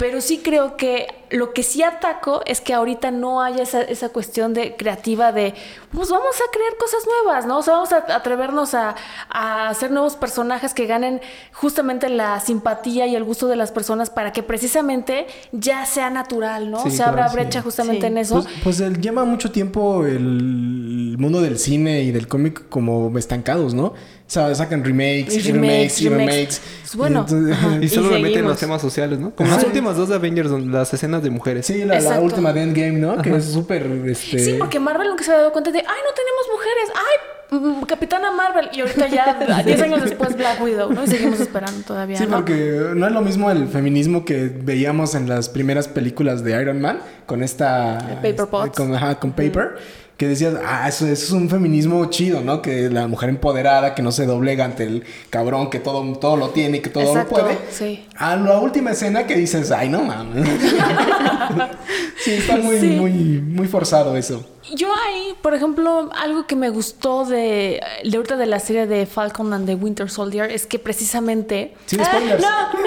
[0.00, 4.08] pero sí creo que lo que sí ataco es que ahorita no haya esa, esa
[4.08, 5.52] cuestión de creativa de,
[5.92, 7.58] pues vamos a crear cosas nuevas, ¿no?
[7.58, 8.94] O sea, vamos a atrevernos a,
[9.28, 11.20] a hacer nuevos personajes que ganen
[11.52, 16.70] justamente la simpatía y el gusto de las personas para que precisamente ya sea natural,
[16.70, 16.82] ¿no?
[16.84, 17.36] Sí, Se abra claro, sí.
[17.36, 18.06] brecha justamente Sí.
[18.06, 18.34] en eso.
[18.42, 23.74] Pues, pues él lleva mucho tiempo el mundo del cine y del cómic como estancados,
[23.74, 23.86] ¿no?
[24.30, 26.62] O sea, sacan remakes, Y remakes, y remakes.
[26.82, 27.78] Pues bueno, Y entonces- ajá.
[27.82, 29.32] Y solo Y meten los temas sociales, ¿no?
[29.34, 31.66] Como últimos últimas dos de Avengers, donde las escenas de mujeres.
[31.66, 33.20] Sí, la, última de Endgame, ¿no?
[33.20, 34.38] Que es súper, este...
[34.38, 37.82] Sí, porque Marvel nunca se había dado cuenta de, ay, no tenemos mujeres, ay, mm,
[37.84, 38.68] Capitana Marvel.
[38.72, 41.04] Y ahorita ya, 10 años después, Black Widow, ¿no?
[41.04, 42.36] Y seguimos esperando todavía, Sí, ¿no?
[42.36, 46.80] porque no es lo mismo el feminismo que veíamos en las primeras películas de Iron
[46.80, 47.98] Man con esta...
[47.98, 48.76] Paper este, Potts.
[48.76, 49.76] Con, ajá, con Paper.
[50.16, 52.60] Que decías, ah, eso, eso es un feminismo chido, ¿no?
[52.60, 56.50] Que la mujer empoderada, que no se doblega ante el cabrón, que todo, todo lo
[56.50, 57.58] tiene y que todo Exacto, lo puede.
[57.70, 58.06] sí.
[58.18, 60.46] A la última escena que dices, ay, no mames.
[62.22, 62.86] sí, está muy, Sí.
[62.88, 64.44] muy, muy forzado eso.
[64.74, 69.06] Yo ahí, por ejemplo, algo que me gustó de, de ahorita de la serie de
[69.06, 71.74] Falcon and the Winter Soldier es que precisamente...
[71.86, 72.42] Sin Ah, spoilers.
[72.42, 72.48] no,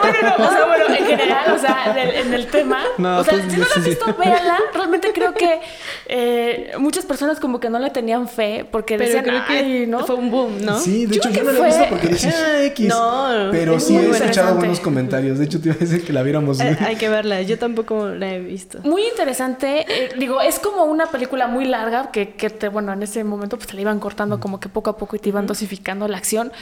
[0.00, 2.82] bueno, no, o sea, bueno, en general, o sea, del- en el tema.
[2.96, 3.90] No, o sea, tú- si no la has sí.
[3.90, 4.58] visto, véanla.
[4.72, 5.60] Realmente creo que
[6.06, 9.86] eh, muchas personas como que no le tenían fe porque Pero decían, creo que "Ay,
[9.86, 10.06] ¿no?
[10.06, 10.78] fue un boom, ¿no?
[10.78, 12.88] Sí, de Yo hecho yo no la he visto porque dices, ah, X.
[12.88, 15.38] No, Pero es sí he escuchado buenos comentarios.
[15.38, 16.60] De hecho, te iba a decir que la viéramos.
[16.60, 17.42] Eh, hay que verla.
[17.42, 18.78] Yo tampoco la he visto.
[18.84, 19.84] Muy interesante.
[19.86, 23.56] eh, digo, es como una película muy larga que, que te, bueno, en ese momento
[23.56, 26.18] pues te la iban cortando como que poco a poco y te iban dosificando la
[26.18, 26.52] acción.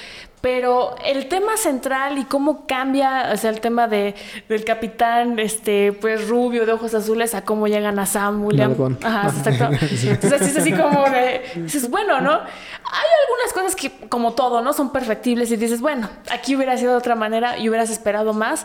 [0.40, 4.14] Pero el tema central y cómo cambia, o sea, el tema de,
[4.48, 8.98] del capitán, este, pues rubio de ojos azules a cómo llegan a Sam William.
[9.02, 9.84] Ajá, exacto.
[9.90, 12.32] Entonces es así como de, dices, bueno, ¿no?
[12.32, 14.72] Hay algunas cosas que, como todo, ¿no?
[14.72, 18.64] Son perfectibles y dices, bueno, aquí hubiera sido de otra manera y hubieras esperado más.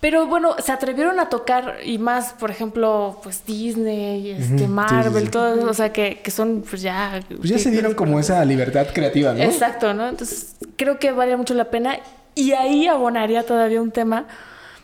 [0.00, 5.30] Pero bueno, se atrevieron a tocar y más, por ejemplo, pues Disney, este, Marvel, sí.
[5.30, 7.20] todos, o sea, que, que son pues ya...
[7.28, 9.42] Pues ya se dieron como esa libertad creativa, ¿no?
[9.42, 10.08] Exacto, ¿no?
[10.08, 11.98] Entonces creo que vale mucho la pena.
[12.34, 14.26] Y ahí abonaría todavía un tema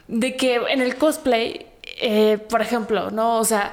[0.07, 1.65] de que en el cosplay,
[2.01, 3.39] eh, por ejemplo, ¿no?
[3.39, 3.73] O sea,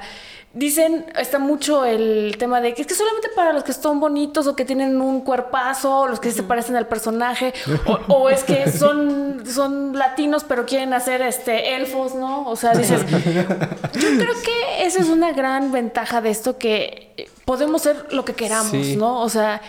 [0.54, 4.46] dicen, está mucho el tema de que es que solamente para los que son bonitos
[4.46, 7.52] o que tienen un cuerpazo, los que se parecen al personaje,
[7.86, 12.48] o, o es que son, son latinos pero quieren hacer este elfos, ¿no?
[12.48, 17.82] O sea, dices, yo creo que esa es una gran ventaja de esto, que podemos
[17.82, 18.96] ser lo que queramos, Sí.
[18.96, 19.20] ¿no?
[19.20, 19.60] O sea,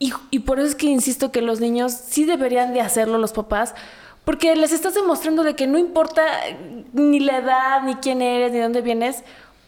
[0.00, 3.32] y, y por eso es que insisto que los niños sí deberían de hacerlo los
[3.32, 3.74] papás,
[4.24, 6.22] porque les estás demostrando de que no importa
[6.92, 9.22] ni la edad, ni quién eres, ni dónde vienes,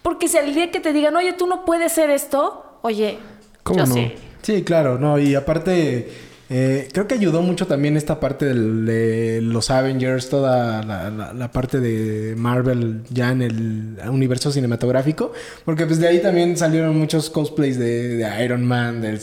[0.07, 3.19] porque si al día que te digan, oye, tú no puedes ser esto, oye,
[3.65, 3.93] ¿Cómo yo no?
[3.95, 4.13] sí.
[4.43, 6.09] Sí, claro, no, y aparte,
[6.49, 11.33] eh, creo que ayudó mucho también esta parte del- de los Avengers, toda la, la-
[11.33, 15.33] la parte de Marvel ya en el universo cinematográfico,
[15.65, 19.19] porque pues de ahí también salieron muchos cosplays de, de Iron Man, del-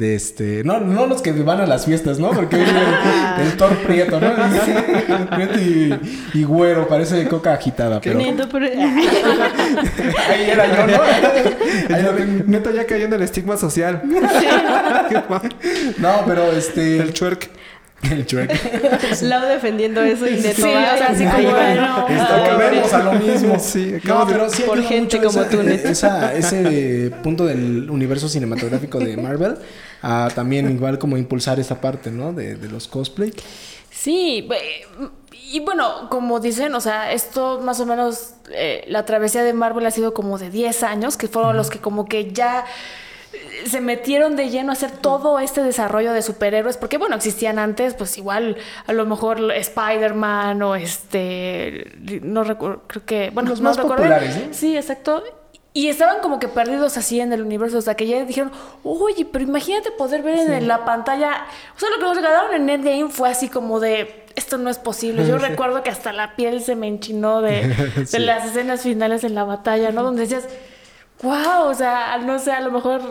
[0.00, 2.30] de este, no, no los que van a las fiestas, ¿no?
[2.30, 2.62] Porque el,
[3.46, 4.32] el Thor Prieto, ¿no?
[5.36, 5.94] Prieto y,
[6.34, 8.66] y güero, parece coca agitada, pero Neto, pero-
[10.28, 11.02] ahí era yo, ¿no?
[11.94, 12.12] Ahí lo.
[12.46, 14.02] Neto ya cayó en el estigma social.
[15.98, 16.98] No, pero este...
[16.98, 17.50] el chuerk.
[18.02, 19.20] El Shrek.
[19.24, 20.54] Lau defendiendo eso y Neto.
[20.56, 22.70] Sí, o sea, así como, bueno, pobre.
[22.70, 23.58] vemos a lo mismo.
[23.58, 25.88] Sí, no, acabamos de- pero sí por gente como esa- tú, Neto.
[25.88, 29.56] esa- ese punto del universo cinematográfico de Marvel
[30.02, 32.32] a también igual como impulsar esa parte, ¿no?
[32.32, 33.32] De, de los cosplay.
[33.90, 34.48] Sí,
[35.52, 39.84] y bueno, como dicen, o sea, esto más o menos, eh, la travesía de Marvel
[39.84, 42.64] ha sido como de 10 años, que fueron los que como que ya
[43.32, 47.58] eh, se metieron de lleno a hacer todo este desarrollo de superhéroes, porque bueno, existían
[47.58, 53.60] antes, pues igual a lo mejor Spider-Man o este, no recuerdo, creo que, bueno, Los
[53.60, 54.04] no más recuerdo.
[54.04, 54.54] populares, ¿no?
[54.54, 55.22] Sí, exacto.
[55.72, 58.50] Y estaban como que perdidos así en el universo, hasta que ya dijeron,
[58.82, 61.44] oye, pero imagínate poder ver en la pantalla.
[61.76, 64.78] O sea, lo que nos regalaron en Endgame fue así como de, esto no es
[64.78, 65.26] posible.
[65.28, 67.72] Yo recuerdo que hasta la piel se me enchinó de,
[68.18, 70.02] las escenas finales en la batalla, ¿no?
[70.02, 70.48] Donde decías,
[71.22, 73.02] wow, o sea, no sé, a lo mejor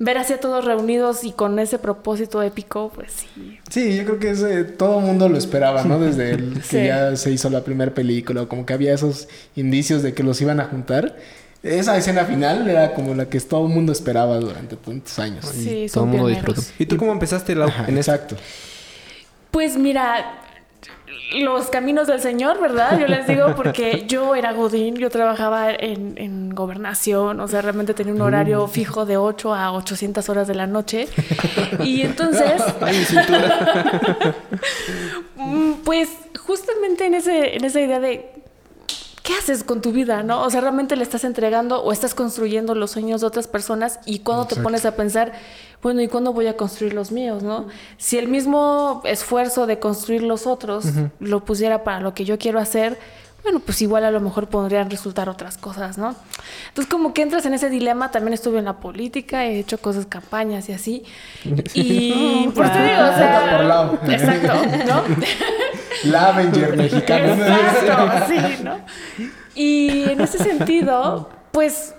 [0.00, 3.58] ver así a todos reunidos y con ese propósito épico, pues sí.
[3.70, 6.00] Sí, yo creo que ese, todo el mundo lo esperaba, ¿no?
[6.00, 10.14] Desde el que ya se hizo la primera película, como que había esos indicios de
[10.14, 11.16] que los iban a juntar.
[11.62, 15.44] Esa escena final era como la que todo el mundo esperaba durante tantos años.
[15.46, 16.62] Sí, Todo son el mundo disfrutó.
[16.78, 18.12] ¿Y tú cómo empezaste, Lau, Ajá, en esto?
[18.12, 18.36] exacto.
[19.50, 20.40] Pues mira,
[21.34, 22.98] los caminos del Señor, ¿verdad?
[22.98, 27.92] Yo les digo porque yo era Godín, yo trabajaba en, en gobernación, o sea, realmente
[27.92, 31.08] tenía un horario fijo de 8 a 800 horas de la noche.
[31.82, 33.04] Y entonces, Ay,
[35.36, 38.30] mm, pues justamente en, ese, en esa idea de...
[39.28, 40.42] ¿Qué haces con tu vida, no?
[40.42, 44.20] O sea, realmente le estás entregando o estás construyendo los sueños de otras personas y
[44.20, 45.32] cuando te pones a pensar,
[45.82, 47.66] bueno, ¿y cuándo voy a construir los míos, no?
[47.98, 50.86] Si el mismo esfuerzo de construir los otros
[51.20, 52.98] lo pusiera para lo que yo quiero hacer,
[53.42, 56.14] bueno, pues igual a lo mejor podrían resultar otras cosas, ¿no?
[56.68, 60.06] Entonces, como que entras en ese dilema, también estuve en la política, he hecho cosas,
[60.06, 61.04] campañas y así.
[61.74, 63.98] Y por te digo, o sea, por lado.
[64.06, 64.54] exacto,
[64.86, 65.02] ¿no?
[66.10, 67.32] La Avenger mexicana.
[67.32, 68.78] Exacto, sí, ¿no?
[69.54, 71.94] Y en ese sentido, pues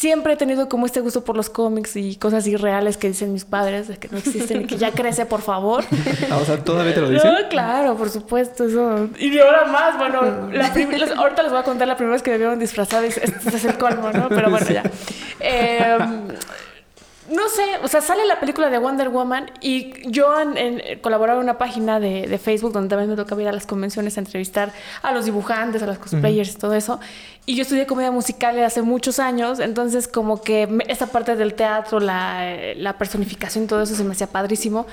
[0.00, 3.44] siempre he tenido como este gusto por los cómics y cosas irreales que dicen mis
[3.44, 5.84] padres, de que no existen y que ya crece, por favor.
[6.30, 7.30] Ah, o sea, todavía te lo dicen.
[7.32, 9.08] No, claro, por supuesto, eso.
[9.18, 12.30] Y ahora más, bueno, la les- ahorita les voy a contar la primera vez que
[12.30, 14.28] me vieron disfrazada y este es el colmo, ¿no?
[14.28, 14.82] Pero bueno, ya.
[15.40, 15.98] Eh,
[17.30, 21.38] no sé, o sea, sale la película de Wonder Woman y yo en, en- colaboraba
[21.38, 24.20] en una página de, de Facebook donde también me tocaba ir a las convenciones a
[24.20, 26.98] entrevistar a los dibujantes, a los cosplayers y todo eso.
[27.46, 32.00] Y yo estudié comedia musical hace muchos años, entonces como que esta parte del teatro,
[32.00, 34.86] la, la personificación, todo eso se me hacía padrísimo.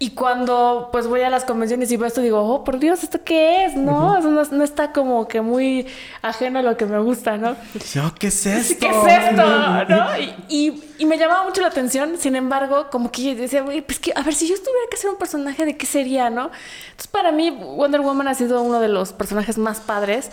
[0.00, 3.18] Y cuando pues voy a las convenciones y veo esto, digo, oh, por Dios, ¿esto
[3.24, 3.74] qué es?
[3.74, 5.88] No, eso no, no está como que muy
[6.22, 7.56] ajeno a lo que me gusta, ¿no?
[7.74, 8.76] Dice, oh, ¿qué es esto?
[8.78, 9.42] ¿Qué es esto?
[9.88, 10.06] ¿No?
[10.18, 13.82] Y, y- y me llamaba mucho la atención, sin embargo, como que yo decía, "Güey,
[13.82, 16.50] pues que, a ver, si yo tuviera que ser un personaje, ¿de qué sería, no?
[16.90, 20.30] Entonces, para mí, Wonder Woman ha sido uno de los personajes más padres,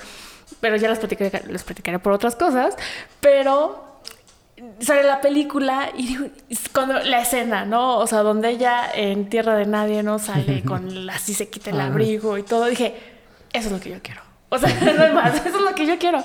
[0.62, 2.75] pero ya les platicaré, les platicaré por otras cosas,
[3.19, 3.84] pero
[4.80, 7.97] sale la película y digo, es cuando la escena, ¿no?
[7.97, 10.19] O sea, donde ella en Tierra de Nadie, ¿no?
[10.19, 12.65] Sale con así se quita el abrigo y todo.
[12.65, 12.95] Dije,
[13.54, 14.21] eso es lo que yo quiero.
[14.49, 16.23] O sea, no hay más, eso es lo que yo quiero.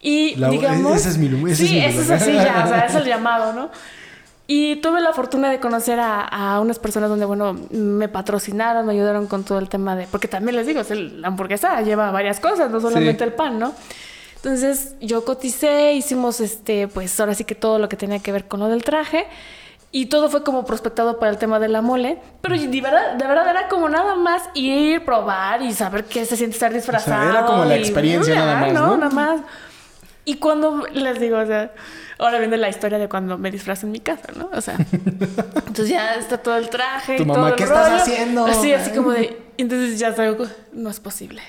[0.00, 0.96] Y La- digamos...
[0.96, 3.04] ese es mi ese es sí, mi ese es así ya, o sea, es el
[3.06, 3.70] llamado, ¿no?
[4.50, 8.92] Y tuve la fortuna de conocer a, a unas personas donde, bueno, me patrocinaron, me
[8.94, 10.06] ayudaron con todo el tema de...
[10.06, 13.24] Porque también les digo, es la hamburguesa lleva varias cosas, no solamente Sí.
[13.24, 13.74] el pan, ¿no?
[14.48, 18.48] Entonces yo coticé, hicimos este, pues ahora sí que todo lo que tenía que ver
[18.48, 19.26] con lo del traje.
[19.92, 22.18] Y todo fue como prospectado para el tema de la mole.
[22.40, 26.38] Pero de verdad, de verdad era como nada más ir, probar y saber qué se
[26.38, 27.28] siente estar disfrazado.
[27.28, 28.96] era como la experiencia nada más, ¿no?
[28.96, 29.40] Nada más.
[30.24, 31.72] Y cuando les digo, o sea,
[32.18, 34.48] ahora viene la historia de cuando me disfrazo en mi casa, ¿no?
[34.54, 34.76] O sea,
[35.66, 37.18] entonces ya está todo el traje.
[37.18, 38.02] Tu y mamá, todo el ¿qué estás rollo.
[38.02, 38.46] haciendo?
[38.46, 39.42] Así, así como de.
[39.58, 41.42] Entonces ya salgo, no es posible.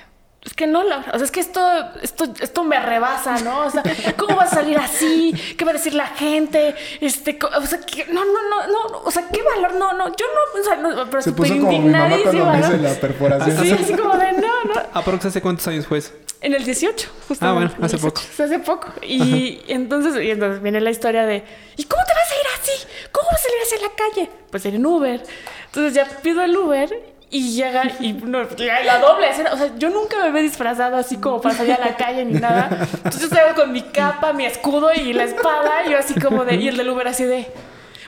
[0.45, 1.11] Es que no, Laura.
[1.13, 1.61] O sea, es que esto,
[2.01, 3.65] esto, esto me rebasa, ¿no?
[3.65, 3.83] O sea,
[4.17, 5.33] ¿cómo va a salir así?
[5.57, 6.75] ¿Qué va a decir la gente?
[7.01, 9.73] Este, o sea, que, no, no, no, no, o sea, ¿qué valor?
[9.75, 12.15] No, no, yo no, o sea, no, pero Se súper puso como mi mamá cuando
[12.15, 12.65] indignadísima, me ¿no?
[12.67, 13.57] hace la perforación.
[13.63, 14.73] Sí, así como de, no, no.
[14.93, 16.11] ¿Aprox hace cuántos años fue eso?
[16.41, 17.45] En el 18, justamente.
[17.45, 18.21] Ah, bueno, hace 18, poco.
[18.43, 18.93] Hace poco.
[19.01, 21.43] Y entonces, y entonces viene la historia de,
[21.75, 22.87] ¿y cómo te vas a ir así?
[23.11, 24.29] ¿Cómo vas a salir hacia la calle?
[24.49, 25.21] Pues en Uber.
[25.65, 26.89] Entonces ya pido el Uber
[27.31, 29.53] y llega y no, la, doble escena.
[29.53, 32.39] O sea, yo nunca me había disfrazado así como para salir a la calle ni
[32.39, 32.87] nada.
[32.97, 35.85] Entonces yo salgo con mi capa, mi escudo y la espada.
[35.85, 37.47] Y yo así como de, y el del Uber así de...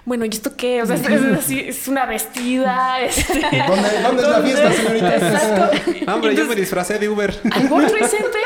[0.03, 0.81] Bueno, ¿y esto qué?
[0.81, 2.99] O sea, es, es así, es una vestida.
[3.01, 5.15] Este, ¿Dónde- dónde es la fiesta, señorita?
[5.15, 5.79] Exacto.
[6.07, 7.39] Ah, hombre, yo Entonces, me disfracé de Uber.
[7.51, 8.41] al World Trade Center.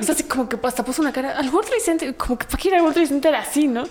[0.00, 1.38] Es así como que hasta puso una cara.
[1.38, 3.84] Al World Trade Center, como que para qué ir al World Trade Center así, ¿no?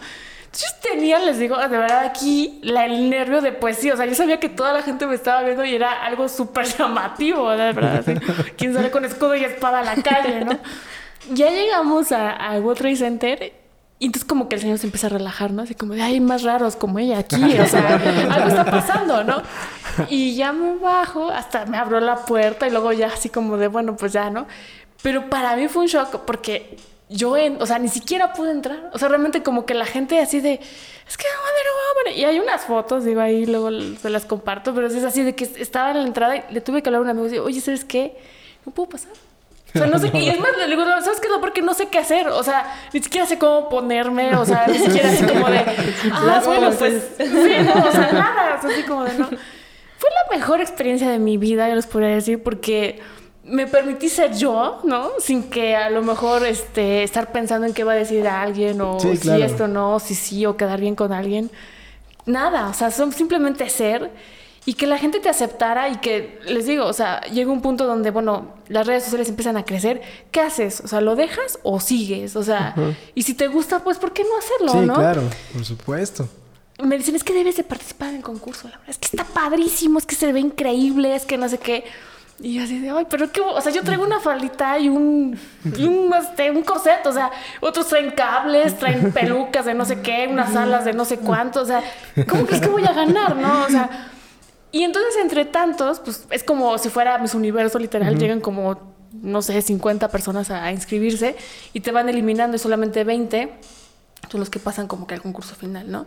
[0.57, 3.91] Yo tenía, les digo, de verdad aquí la, el nervio de pues sí.
[3.91, 6.65] O sea, yo sabía que toda la gente me estaba viendo y era algo súper
[6.77, 7.95] llamativo, de verdad.
[7.97, 8.13] Así,
[8.57, 10.57] ¿Quién sale con escudo y espada a la calle, no?
[11.33, 13.53] Ya llegamos a- al World Trade Center.
[13.97, 15.61] Y entonces como que el señor se empieza a relajar, ¿no?
[15.63, 17.95] Así como de, hay más raros como ella aquí, o sea,
[18.29, 19.41] algo está pasando, ¿no?
[20.09, 23.69] Y ya me bajo, hasta me abrió la puerta y luego ya así como de,
[23.69, 24.47] bueno, pues ya, ¿no?
[25.01, 26.75] Pero para mí fue un shock porque
[27.09, 28.89] yo, en, o sea, ni siquiera pude entrar.
[28.93, 31.65] O sea, realmente como que la gente así de, es que Wonder
[32.05, 32.19] Woman.
[32.19, 33.69] Y hay unas fotos, digo, ahí luego
[34.01, 36.81] se las comparto, pero es así de que estaba en la entrada y le tuve
[36.81, 38.17] que hablar a un amigo y decir, oye, ¿sabes qué?
[38.65, 39.11] No puedo pasar.
[39.75, 40.19] O sea, no sé qué.
[40.19, 41.27] Y es más, le digo, ¿sabes qué?
[41.27, 42.29] No, porque no sé qué hacer.
[42.29, 44.33] O sea, ni siquiera sé cómo ponerme.
[44.37, 45.59] O sea, ni siquiera así como de.
[46.13, 47.03] Ah, bueno, pues.
[47.17, 48.53] Sí, no, o sea, nada.
[48.63, 49.27] Así como de no.
[49.27, 53.01] Fue la mejor experiencia de mi vida, yo les podría decir, porque
[53.45, 55.11] me permití ser yo, ¿no?
[55.19, 58.81] Sin que a lo mejor este, estar pensando en qué va a decir a alguien
[58.81, 61.51] o Sí, si esto no, si sí o quedar bien con alguien.
[62.25, 64.11] Nada, o sea, son simplemente ser
[64.65, 67.85] y que la gente te aceptara y que, les digo, o sea, llega un punto
[67.85, 70.01] donde, bueno, las redes sociales empiezan a crecer.
[70.31, 70.81] ¿Qué haces?
[70.81, 72.35] O sea, ¿lo dejas o sigues?
[72.35, 72.73] O sea,
[73.13, 74.95] y si te gusta, pues, ¿por qué no hacerlo, Sí, no?
[74.95, 75.21] claro,
[75.53, 76.27] por supuesto.
[76.83, 79.23] Me dicen, es que debes de participar en el concurso, la verdad, es que está
[79.23, 81.85] padrísimo, es que se ve increíble, es que no sé qué.
[82.39, 83.53] Y yo así de, ay, pero qué, bo-".
[83.53, 85.39] o sea, yo traigo una faldita y un,
[85.77, 90.01] y un, este, un corset, o sea, otros traen cables, traen pelucas de no sé
[90.01, 91.81] qué, unas alas de no sé cuánto, o sea,
[92.27, 93.63] ¿cómo crees que voy a ganar, no?
[93.63, 94.09] O sea,
[94.71, 99.41] y entonces entre tantos, pues es como si fuera Miss Universo, literal, llegan como, no
[99.41, 101.37] sé, 50 personas a, a inscribirse
[101.71, 103.53] y te van eliminando y solamente 20
[104.29, 106.05] son los que pasan como que al concurso final, ¿no?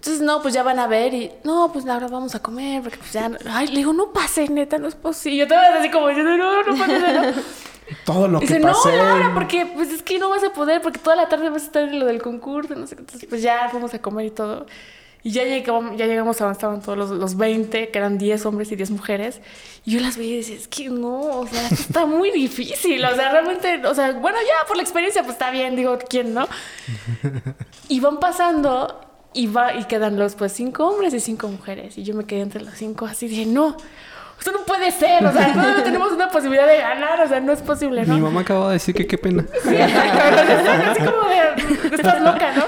[0.00, 2.96] Entonces, no, pues ya van a ver y, no, pues ahora vamos a comer, porque
[2.96, 5.36] pues ya, ay, le digo, no pase, neta, no es posible.
[5.36, 7.42] Yo estaba así como diciendo, no, no puede ser, ¿no?
[8.06, 8.96] Todo lo Dice, que no, pasé.
[8.96, 11.66] Laura, porque pues es que no vas a poder, porque toda la tarde vas a
[11.66, 13.02] estar en lo del concurso, no sé qué.
[13.02, 14.64] Entonces, pues ya vamos a comer y todo.
[15.22, 18.46] Y ya llegamos, ya llegamos a donde estaban todos los, los 20, que eran 10
[18.46, 19.42] hombres y 10 mujeres.
[19.84, 23.04] Y yo las veía y decía, es que no, o sea, esto está muy difícil.
[23.04, 26.32] O sea, realmente, o sea, bueno, ya por la experiencia, pues está bien, digo, ¿quién
[26.32, 26.48] no?
[27.88, 31.96] Y van pasando y, va, y quedan los, pues, cinco hombres y cinco mujeres.
[31.98, 33.76] Y yo me quedé entre los cinco así, dije, no,
[34.38, 37.52] esto no puede ser, o sea, no tenemos una posibilidad de ganar, o sea, no
[37.52, 38.14] es posible, ¿no?
[38.14, 39.44] Mi mamá acaba de decir que qué pena.
[39.62, 39.76] Sí.
[39.76, 42.64] Así como de, estás loca, ¿no?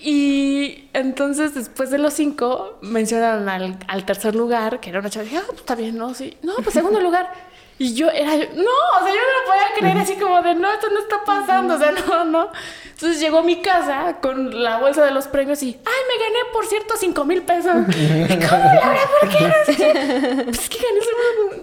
[0.00, 5.24] Y entonces, después de los cinco, mencionaron al, al tercer lugar, que era una chava.
[5.24, 6.14] Dije, ah, pues está bien, ¿no?
[6.14, 6.36] Sí.
[6.42, 7.32] No, pues segundo lugar.
[7.76, 8.62] Y yo era, yo, no,
[9.00, 11.74] o sea, yo no lo podía creer así como de, no, esto no está pasando,
[11.74, 12.48] o sea, no, no.
[12.92, 16.38] Entonces llegó a mi casa con la bolsa de los premios y, ay, me gané,
[16.52, 17.74] por cierto, cinco mil pesos.
[17.88, 19.00] ¿Y cómo, Laura?
[19.20, 19.52] ¿Por qué?
[19.64, 21.10] Pues es que gané ese-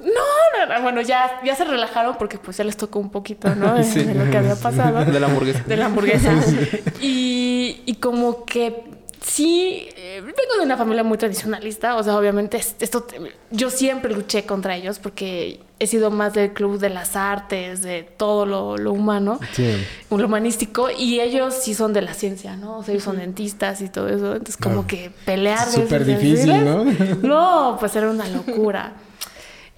[0.04, 3.56] no, no, no, bueno, ya, ya se relajaron porque pues ya les tocó un poquito,
[3.56, 3.74] ¿no?
[3.78, 4.04] De, Sí.
[4.04, 5.64] de lo que había pasado De la hamburguesa.
[5.66, 6.34] de la hamburguesa.
[7.00, 8.84] Y, y como que
[9.22, 13.06] sí, eh, vengo de una familia muy tradicionalista, o sea, obviamente es- esto,
[13.52, 18.04] yo siempre luché contra ellos porque he sido más del club de las artes, de
[18.04, 19.76] todo lo, lo humano, Sí.
[20.10, 22.80] lo humanístico, y ellos sí son de la ciencia, ¿no?
[22.80, 24.88] O sea, ellos son dentistas y todo eso, entonces como Claro.
[24.88, 25.68] que pelear.
[25.70, 28.94] Súper difícil, decirles, No, pues era una locura.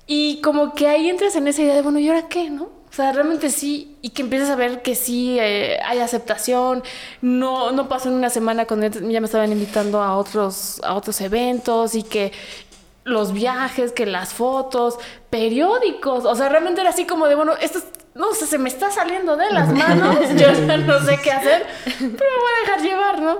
[0.08, 2.70] Y como que ahí entras en esa idea de, bueno, ¿y ahora qué, no?
[2.94, 6.84] O sea, realmente sí, y que empiezas a ver que sí eh, hay aceptación.
[7.22, 11.20] No, no pasó en una semana cuando ya me estaban invitando a otros, a otros
[11.22, 12.32] eventos y que
[13.04, 15.00] los viajes, que las fotos,
[15.32, 16.26] periódicos.
[16.26, 18.92] O sea, realmente era así como de, bueno, esto es- no sé, se me está
[18.92, 20.18] saliendo de las manos.
[20.38, 21.66] Yo ya no sé qué hacer,
[21.98, 23.40] pero me voy a dejar llevar, ¿no?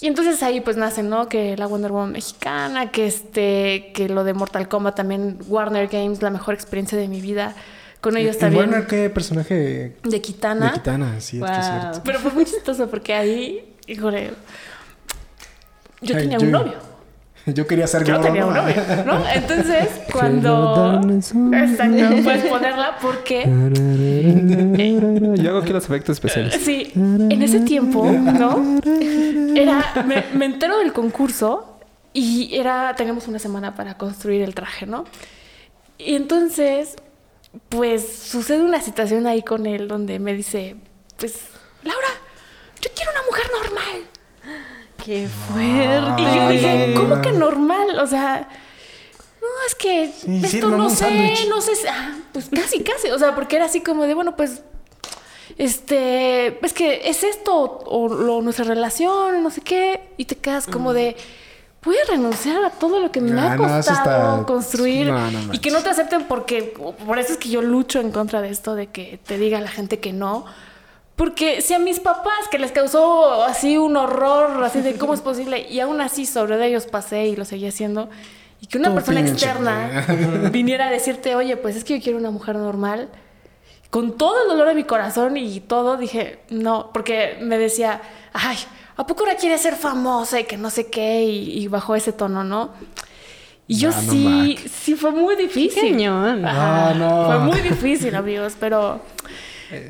[0.00, 1.28] Y entonces ahí pues nace, ¿no?
[1.28, 6.22] Que la Wonder Woman mexicana, que este, que lo de Mortal Kombat también, Warner Games,
[6.22, 7.54] la mejor experiencia de mi vida.
[8.00, 8.64] Con ellos ¿En también.
[8.70, 9.96] Warner qué personaje?
[10.02, 10.66] De Kitana.
[10.66, 12.00] De Kitana, sí, es que es cierto.
[12.04, 14.30] Pero fue muy chistoso porque ahí, híjole,
[16.00, 16.74] yo Ay, tenía yo- un novio.
[17.46, 18.74] Yo quería ser Yo tenía un novio,
[19.06, 19.22] ¿no?
[19.34, 21.00] Entonces, cuando...
[21.54, 23.44] Exacto, puedes ponerla porque...
[25.42, 26.54] Yo hago aquí los efectos especiales.
[26.62, 28.78] Sí, en ese tiempo, ¿no?
[29.56, 31.78] Era, me, me entero del concurso
[32.12, 35.04] y era, teníamos una semana para construir el traje, ¿no?
[35.98, 36.96] Y entonces,
[37.68, 40.76] pues sucede una situación ahí con él donde me dice,
[41.16, 41.34] pues,
[41.82, 42.08] Laura,
[42.80, 44.06] yo quiero una mujer normal.
[45.04, 46.22] Qué fuerte.
[46.22, 47.98] Y yo dije, no, ¿cómo que normal?
[47.98, 48.48] O sea,
[49.40, 53.10] no, es que Sí, esto no sé, no sé, ah, pues casi, casi.
[53.10, 54.62] O sea, porque era así como de, bueno, pues,
[55.58, 57.54] este, es que es esto
[57.86, 61.16] o, lo- nuestra relación, no sé qué, y te quedas como de,
[61.82, 63.98] voy a renunciar a todo lo que me Ah, ha no, costado
[64.40, 66.62] está- construir no, no y que no te acepten porque,
[67.06, 69.68] por eso es que yo lucho en contra de esto, de que te diga la
[69.70, 70.44] gente que no.
[71.16, 75.20] Porque si a mis papás, que les causó así un horror, así de cómo es
[75.20, 78.08] posible, y aún así sobre de ellos pasé y lo seguí haciendo,
[78.62, 80.06] y que una Tú persona externa
[80.52, 83.08] viniera a decirte, oye, pues es que yo quiero una mujer normal,
[83.90, 88.00] con todo el dolor de mi corazón y todo, dije, no, porque me decía,
[88.32, 88.56] ay,
[89.00, 91.22] ¿a poco ahora quieres ser famosa y que no sé qué?
[91.24, 92.72] Y, y bajó ese tono, ¿no?
[93.66, 94.68] Y yo No, no, sí, Mac.
[94.68, 95.94] sí fue muy difícil.
[96.44, 97.26] Ajá, No, no.
[97.26, 99.00] Fue muy difícil, amigos, pero,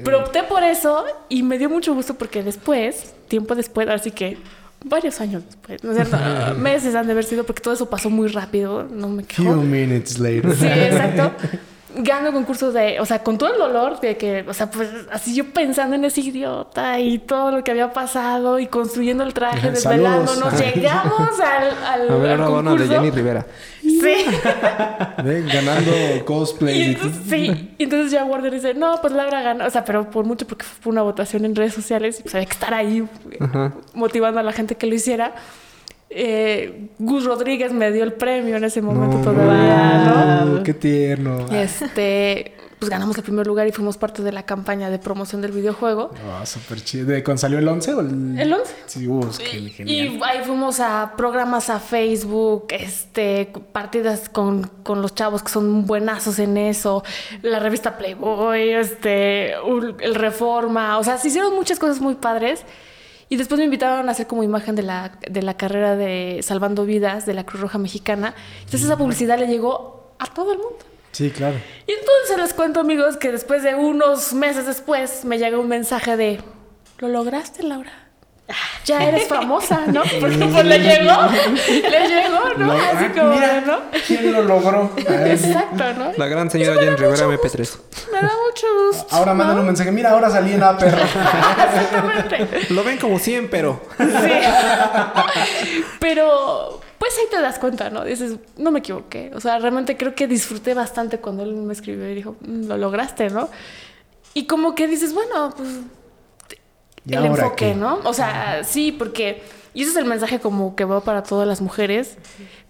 [0.05, 4.37] pero opté por eso y me dio mucho gusto porque después, tiempo después, así que
[4.85, 6.19] varios años después, ¿no es cierto?
[6.59, 9.57] Meses han de haber sido porque todo eso pasó muy rápido, no me Few quejo.
[9.57, 10.55] minutes later.
[10.55, 11.33] Sí, exacto.
[12.03, 15.35] Gano concursos de, o sea, con todo el dolor de que, o sea, pues así
[15.35, 19.71] yo pensando en ese idiota y todo lo que había pasado y construyendo el traje,
[19.71, 20.75] desvelándonos, saludos.
[20.75, 22.93] llegamos al, al, A ver, al una de concurso.
[22.93, 23.47] Jenny Rivera.
[23.83, 24.25] Sí.
[25.53, 25.93] Ganando
[26.25, 26.79] cosplay.
[26.79, 30.11] Y entonces, sí, y entonces ya Warner dice, no, pues Laura gana, o sea, pero
[30.11, 33.07] por mucho porque fue una votación en redes sociales y pues había que estar ahí
[33.41, 33.73] Ajá.
[33.95, 35.35] motivando a la gente que lo hiciera.
[36.13, 40.63] Eh, Gus Rodríguez me dio el premio en ese momento No, todavía, ¿no?
[40.65, 41.47] Qué tierno.
[41.53, 45.53] Este, pues ganamos el primer lugar y fuimos parte de la campaña de promoción del
[45.53, 46.11] videojuego.
[46.33, 47.07] Ah, súper chido.
[47.07, 48.39] ¿De cuándo salió el 11 o el...?
[48.41, 48.75] El 11.
[48.87, 49.89] Sí, uh, que genial.
[49.89, 55.87] Y ahí fuimos a programas a Facebook, este, partidas con, con los chavos que son
[55.87, 57.05] buenazos en eso,
[57.43, 62.65] la revista Playboy, este, el Reforma, o sea, se hicieron muchas cosas muy padres.
[63.31, 66.85] Y después me invitaron a hacer como imagen de la, de la carrera de Salvando
[66.85, 68.35] Vidas de la Cruz Roja Mexicana.
[68.59, 70.79] Entonces esa publicidad le llegó a todo el mundo.
[71.13, 71.57] Sí, claro.
[71.87, 76.17] Y entonces les cuento, amigos, que después de unos meses después me llega un mensaje
[76.17, 76.41] de,
[76.99, 78.10] ¿lo lograste, Laura?
[78.85, 80.03] Ya eres famosa, ¿no?
[80.21, 81.13] Porque pues le llegó,
[81.69, 82.67] le llegó, ¿no?
[82.67, 83.79] Lo- Así ah, como, mira, ¿no?
[84.07, 84.91] ¿Quién lo logró?
[84.97, 86.13] Exacto, ¿no?
[86.17, 87.79] La gran señora Jen Rivera MP3.
[88.13, 89.07] Me da mucho gusto.
[89.17, 89.93] Ahora mándale un mensaje.
[89.93, 90.99] Mira, ahora salí en A perro.
[91.03, 92.73] Exactamente.
[92.73, 93.81] Lo ven como 100, pero...
[93.99, 94.31] Sí.
[95.99, 98.05] Pero, pues ahí te das cuenta, ¿no?
[98.05, 99.31] Dices, no me equivoqué.
[99.35, 102.77] O sea, realmente creo que disfruté bastante cuando él me escribió y dijo, "Mm, lo
[102.77, 103.49] lograste, ¿no?
[104.35, 106.00] Y como que dices, bueno, pues ¿Y
[107.09, 107.75] el enfoque, qué?
[107.75, 108.01] ¿no?
[108.05, 109.43] O sea, sí, porque...
[109.73, 112.19] Y ese es el mensaje como que va para todas las mujeres.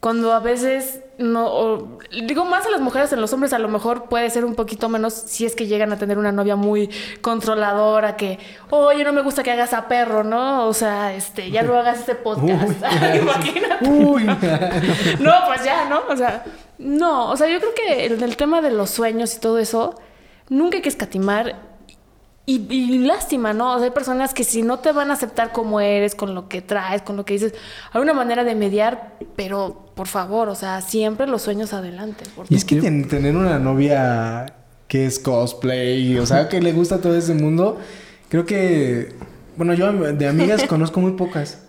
[0.01, 1.47] Cuando a veces no...
[1.47, 4.55] o- digo, más a las mujeres, en los hombres a lo mejor puede ser un
[4.55, 6.91] poquito menos si es que llegan a tener una novia muy
[7.23, 8.39] controladora que...
[8.69, 10.67] Oye, no me gusta que hagas a perro, ¿no?
[10.67, 12.83] O sea, este, ya no hagas este podcast.
[13.23, 13.89] Imagínate.
[13.89, 14.27] Uy.
[15.21, 16.03] No, pues ya, ¿no?
[16.07, 16.45] O sea,
[16.79, 19.99] no, o sea, yo creo que en el tema de los sueños y todo eso,
[20.51, 21.70] nunca hay que escatimar.
[22.47, 23.75] Y, y lástima, ¿no?
[23.75, 26.49] O sea, hay personas que si no te van a aceptar como eres, con lo
[26.49, 27.55] que traes, con lo que dices,
[27.93, 32.25] hay una manera de mediar, pero por favor, o sea, siempre los sueños adelante.
[32.35, 34.55] por Y es que ten- tener una novia
[34.89, 37.79] que es cosplay, o sea, que le gusta todo ese mundo,
[38.29, 39.15] creo que,
[39.57, 41.63] bueno, yo de amigas conozco muy pocas.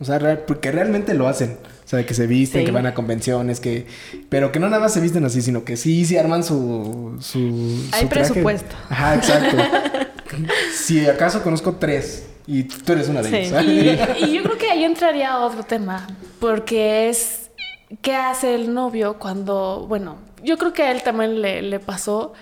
[0.00, 1.56] O sea, real- porque realmente lo hacen.
[1.84, 2.64] O sea, que se visten, Sí.
[2.66, 3.86] que van a convenciones, que...
[4.30, 7.16] Pero que no nada más se visten así, sino que sí, sí arman su...
[7.20, 7.38] su
[7.92, 8.30] Hay su traje.
[8.30, 8.74] presupuesto.
[8.88, 9.56] Ajá, exacto.
[10.74, 13.36] si acaso conozco tres y tú eres una de Sí.
[13.36, 14.16] ellas.
[14.18, 16.06] Y, y yo creo que ahí entraría otro tema,
[16.40, 17.50] porque es
[18.02, 22.32] qué hace el novio cuando, bueno, yo creo que a él también le, le pasó,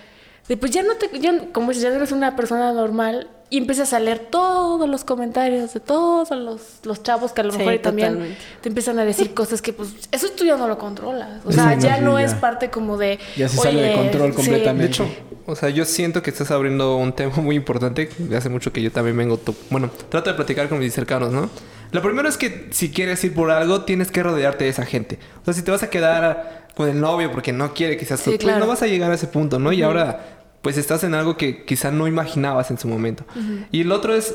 [0.48, 3.58] de pues ya no te, ya, como dices, ya no eres una persona normal y
[3.58, 7.58] empiezas a leer todos los comentarios de todos los, los chavos que a lo Sí,
[7.58, 8.40] mejor también totalmente.
[8.62, 11.56] te empiezan a decir cosas que pues eso tú ya no lo controlas, o Sí,
[11.56, 12.24] sea, no, ya sí, no ya.
[12.24, 13.18] es parte como de...
[13.36, 14.36] Ya se sale de "Oye, control sí".
[14.36, 14.82] completamente.
[14.84, 15.06] De hecho,
[15.44, 18.08] o sea, yo siento que estás abriendo un tema muy importante.
[18.34, 19.38] Hace mucho que yo también vengo...
[19.68, 21.50] Bueno, trato de platicar con mis cercanos, ¿no?
[21.90, 25.18] Lo primero es que si quieres ir por algo, tienes que rodearte de esa gente.
[25.42, 28.20] O sea, si te vas a quedar con el novio porque no quiere que seas
[28.20, 28.60] Sí, tú, pues claro.
[28.60, 29.72] no vas a llegar a ese punto, ¿no?
[29.72, 33.24] Y ahora, pues estás en algo que quizá no imaginabas en su momento.
[33.70, 34.34] Y el otro es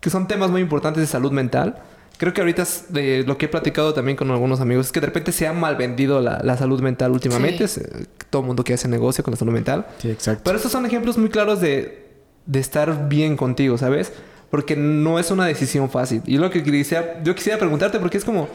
[0.00, 1.76] que son temas muy importantes de salud mental.
[2.18, 5.00] Creo que ahorita es de lo que he platicado también con algunos amigos es que
[5.00, 7.68] de repente se ha mal vendido la, la salud mental últimamente.
[7.68, 7.80] Sí.
[7.80, 9.86] Se- todo el mundo que hace negocio con la salud mental.
[9.98, 10.42] Sí, exacto.
[10.44, 12.06] Pero estos son ejemplos muy claros de,
[12.46, 14.12] de estar bien contigo, ¿sabes?
[14.50, 16.22] Porque no es una decisión fácil.
[16.26, 18.48] Y lo que quisiera, yo quisiera preguntarte, porque es como,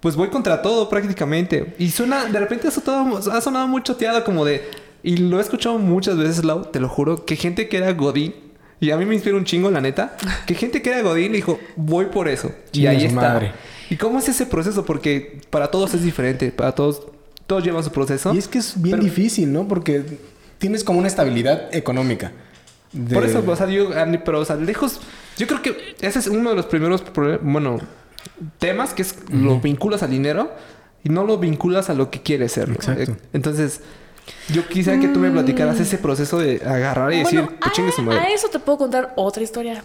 [0.00, 1.74] pues voy contra todo prácticamente.
[1.78, 4.68] Y suena, de repente eso todo ha sonado muy choteado como de,
[5.04, 8.34] y lo he escuchado muchas veces, Lau, te lo juro, que gente que era Godín,
[8.80, 11.60] y a mí me inspira un chingo, la neta, que gente que era Godín dijo,
[11.76, 12.50] voy por eso.
[12.72, 13.14] y ahí está.
[13.14, 13.52] madre.
[13.90, 14.84] ¿Y cómo es ese proceso?
[14.84, 17.02] Porque para todos es diferente, para todos,
[17.46, 18.34] todos llevan su proceso.
[18.34, 19.68] Y es que es bien Pero- difícil, ¿no?
[19.68, 20.02] Porque
[20.58, 22.32] tienes como una estabilidad económica.
[22.92, 23.90] De- Por eso, o sea, yo,
[24.24, 25.00] pero, o sea, lejos,
[25.36, 27.02] yo creo que ese es uno de los primeros,
[27.42, 27.78] bueno,
[28.58, 30.50] temas que es lo vinculas al dinero
[31.02, 32.68] y no lo vinculas a lo que quieres ser.
[32.68, 32.74] ¿no?
[32.76, 33.16] Exacto.
[33.32, 33.80] Entonces,
[34.48, 37.92] yo quisiera que tú me platicaras ese proceso de agarrar y decir, Bueno, "Pues chingue
[37.92, 38.34] su a, a madre.
[38.34, 39.82] eso te puedo contar otra historia.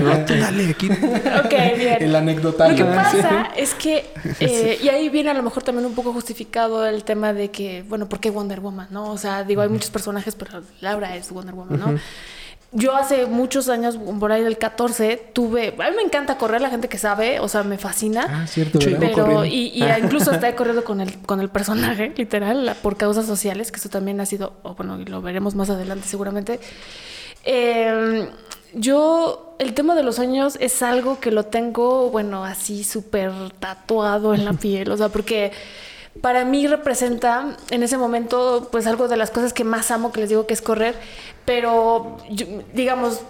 [0.00, 0.88] No, tú dale aquí.
[0.90, 1.96] ok, bien.
[2.00, 2.84] El anecdotario.
[2.84, 4.04] Lo que Ah, pasa es que,
[4.40, 7.84] eh, y ahí viene a lo mejor también un poco justificado el tema de que,
[7.88, 8.88] bueno, ¿por qué Wonder Woman?
[8.90, 9.10] ¿No?
[9.12, 11.98] O sea, digo, hay muchos personajes, pero Laura es Wonder Woman, ¿no?
[12.72, 15.74] Yo hace muchos años, por ahí del 14, tuve.
[15.78, 18.26] A mí me encanta correr, la gente que sabe, o sea, me fascina.
[18.28, 18.78] Ah, cierto.
[18.78, 23.24] Pero, y, y incluso hasta he corrido con el, con el personaje, literal, por causas
[23.26, 26.60] sociales, que eso también ha sido, o bueno, y lo veremos más adelante seguramente.
[27.44, 28.28] Eh,
[28.74, 34.34] yo, el tema de los sueños es algo que lo tengo, bueno, así súper tatuado
[34.34, 35.52] en la piel, o sea, porque
[36.22, 40.20] para mí representa en ese momento, pues algo de las cosas que más amo, que
[40.20, 40.94] les digo que es correr,
[41.44, 43.20] pero yo- digamos,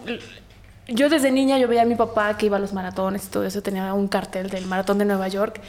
[0.89, 3.45] yo desde niña yo veía a mi papá que iba a los maratones y todo
[3.45, 5.61] eso, tenía un cartel del maratón de Nueva York.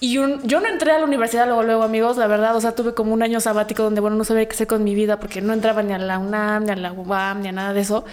[0.00, 2.72] Y un- yo no entré a la universidad luego, luego, amigos, la verdad, o sea,
[2.72, 5.40] tuve como un año sabático donde, bueno, no sabía qué hacer con mi vida porque
[5.40, 8.04] no entraba ni a la UNAM, ni a la UBAM, ni a nada de eso.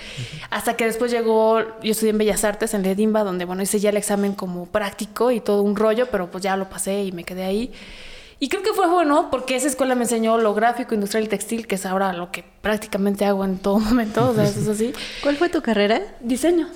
[0.50, 3.92] Hasta que después llegó, yo estudié en Bellas Artes, en Ledimba, donde, bueno, hice ya
[3.92, 7.24] el examen como práctico y todo un rollo, pero pues ya lo pasé y me
[7.24, 7.72] quedé ahí.
[8.46, 11.66] Y creo que fue bueno porque esa escuela me enseñó lo gráfico, industrial y textil,
[11.66, 14.94] que es ahora lo que prácticamente hago en todo momento, o sea, eso es así.
[15.24, 16.00] ¿Cuál fue tu carrera?
[16.20, 16.68] Diseño.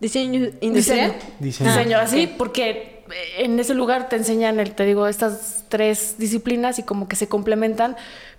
[0.00, 1.14] ¿Diseño industrial?
[1.38, 1.68] Diseño.
[1.70, 6.14] Diseño, Ah, así, porque eh, en ese lugar te enseñan, el, te digo, estas tres
[6.16, 7.94] disciplinas y como que se complementan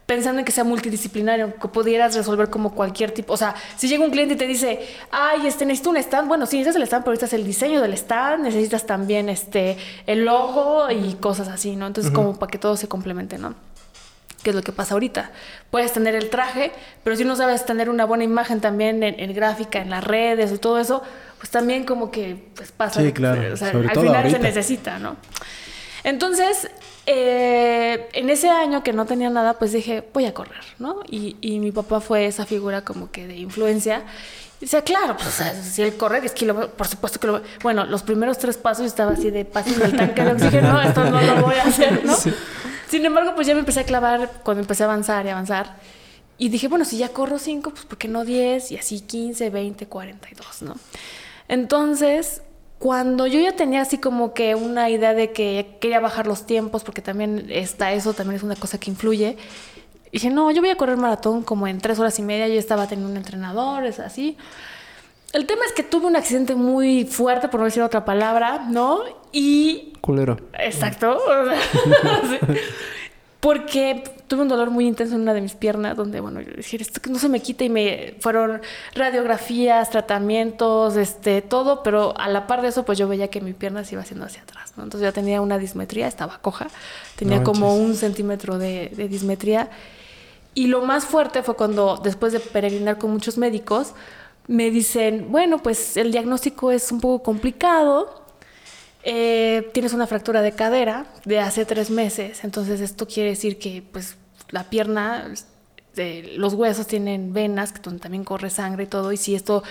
[0.10, 3.32] pensando en que sea multidisciplinario, que pudieras resolver como cualquier tipo.
[3.32, 4.80] O sea, si llega un cliente y te dice,
[5.12, 7.94] ay, este, necesito un stand, bueno, sí, necesitas el stand, pero necesitas el diseño del
[7.94, 11.86] stand, necesitas también este, el logo y cosas así, ¿no?
[11.86, 13.54] Entonces, como para que todo se complemente, ¿no?
[14.42, 15.32] que es lo que pasa ahorita.
[15.70, 16.72] Puedes tener el traje,
[17.04, 20.52] pero si no sabes tener una buena imagen también en, en gráfica, en las redes
[20.54, 21.04] y todo eso,
[21.38, 23.02] pues también como que pues pasa.
[23.02, 23.54] Sí, claro.
[23.54, 24.40] O sea, al final se ahorita.
[24.40, 25.18] necesita, ¿no?
[26.04, 26.70] Entonces,
[27.12, 31.00] eh, en ese año que no tenía nada, pues dije, voy a correr, ¿no?
[31.10, 34.04] Y, y mi papá fue esa figura como que de influencia.
[34.60, 37.42] Y decía, claro, pues o sea, si él corre 10 kilómetros, por supuesto que lo
[37.64, 41.20] Bueno, los primeros tres pasos estaba así de pasos del tanque de oxígeno, esto no
[41.20, 42.16] lo voy a hacer, ¿no?
[42.88, 45.78] Sin embargo, pues ya me empecé a clavar cuando empecé a avanzar y avanzar.
[46.38, 48.72] Y dije, bueno, si ya corro 5, pues ¿por qué no 10?
[48.72, 50.76] Y así 15, 20, 42, ¿no?
[51.48, 52.44] Entonces,
[52.80, 56.84] cuando yo ya tenía así como que una idea de que quería bajar los tiempos,
[56.84, 59.38] porque también está eso, también es una cosa que influye,
[60.14, 62.88] dije, no, yo voy a correr maratón como en tres horas y media, yo estaba
[62.88, 64.38] teniendo un entrenador, es así.
[65.34, 69.02] El tema es que tuve un accidente muy fuerte, por no decir otra palabra, ¿no?
[69.32, 70.38] Y Culero.
[70.58, 71.20] Exacto.
[72.30, 72.56] sí.
[73.40, 77.02] Porque tuve un dolor muy intenso en una de mis piernas, donde, bueno, yo esto
[77.02, 78.62] que no se me quita y me fueron
[78.94, 83.54] radiografías, tratamientos, este, todo, pero a la par de eso, pues yo veía que mi
[83.54, 84.84] pierna se iba haciendo hacia atrás, ¿no?
[84.84, 86.68] Entonces ya tenía una dismetría, estaba coja,
[87.16, 89.70] tenía No como un centímetro de, de dismetría.
[90.54, 93.94] Y lo más fuerte fue cuando, después de peregrinar con muchos médicos,
[94.48, 98.19] me dicen, bueno, pues el diagnóstico es un poco complicado,
[99.04, 103.82] eh, tienes una fractura de cadera de hace tres meses, entonces esto quiere decir que
[103.92, 104.18] pues
[104.50, 105.34] la pierna,
[105.96, 109.64] eh, los huesos tienen venas, que también corre sangre y todo, y si esto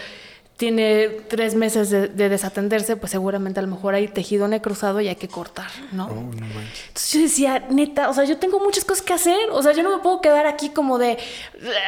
[0.57, 5.07] tiene tres meses de, de desatenderse, pues seguramente a lo mejor hay tejido necrosado y
[5.07, 6.07] hay que cortar, ¿no?
[6.07, 6.47] Oh, no.
[6.89, 9.85] Entonces yo decía, neta, o sea, yo tengo muchas cosas que hacer, o sea, yo
[9.85, 11.17] no me puedo quedar aquí como de,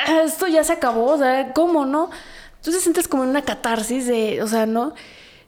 [0.06, 2.10] "Ah, esto ya se acabó, o sea, ¿cómo no?
[2.58, 4.94] Entonces sientes como en una catarsis de, o sea, ¿no?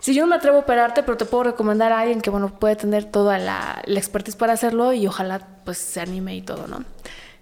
[0.03, 2.59] Si yo no me atrevo a operarte, pero te puedo recomendar a alguien que, bueno,
[2.59, 6.67] puede tener toda la, la expertise para hacerlo y ojalá, pues, se anime y todo,
[6.67, 6.85] ¿no?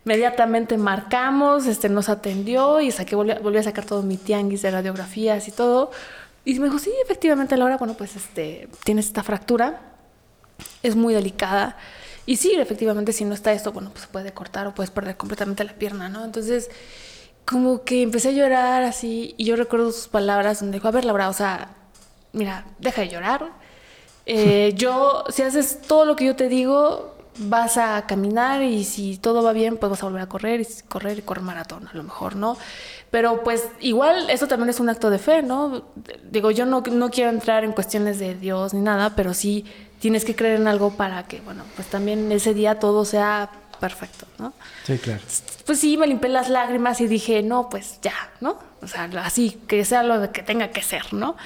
[0.05, 4.71] Inmediatamente marcamos, este, nos atendió y saqué, volví, volví a sacar todo mi tianguis de
[4.71, 5.91] radiografías y todo.
[6.45, 9.81] Y me dijo, sí, efectivamente, Laura, bueno, pues, este, tienes esta fractura
[10.83, 11.77] es muy delicada.
[12.27, 15.17] Y sí, efectivamente, si no está esto, bueno, pues se puede cortar o puedes perder
[15.17, 16.25] completamente la pierna, ¿no?
[16.25, 16.71] Entonces,
[17.45, 21.05] como que empecé a llorar así, y yo recuerdo sus palabras donde dijo, a ver,
[21.05, 21.75] Laura, o sea,
[22.33, 23.47] mira, deja de llorar.
[24.27, 29.17] Eh, yo, si haces todo lo que yo te digo, vas a caminar y si
[29.17, 31.97] todo va bien, pues vas a volver a correr y correr y correr maratón, a
[31.97, 32.57] lo mejor, ¿no?
[33.11, 35.83] Pero pues igual eso también es un acto de fe, ¿no?
[36.31, 39.65] Digo, yo no, no quiero entrar en cuestiones de Dios ni nada, pero sí
[39.99, 43.51] tienes que creer en algo para que, bueno, pues también ese día todo sea
[43.81, 44.53] perfecto, ¿no?
[44.85, 45.23] Sí, claro.
[45.67, 48.59] Pues sí, me limpié las lágrimas y dije, no, pues ya, ¿no?
[48.83, 51.37] O sea, así, que sea lo que tenga que ser, ¿no?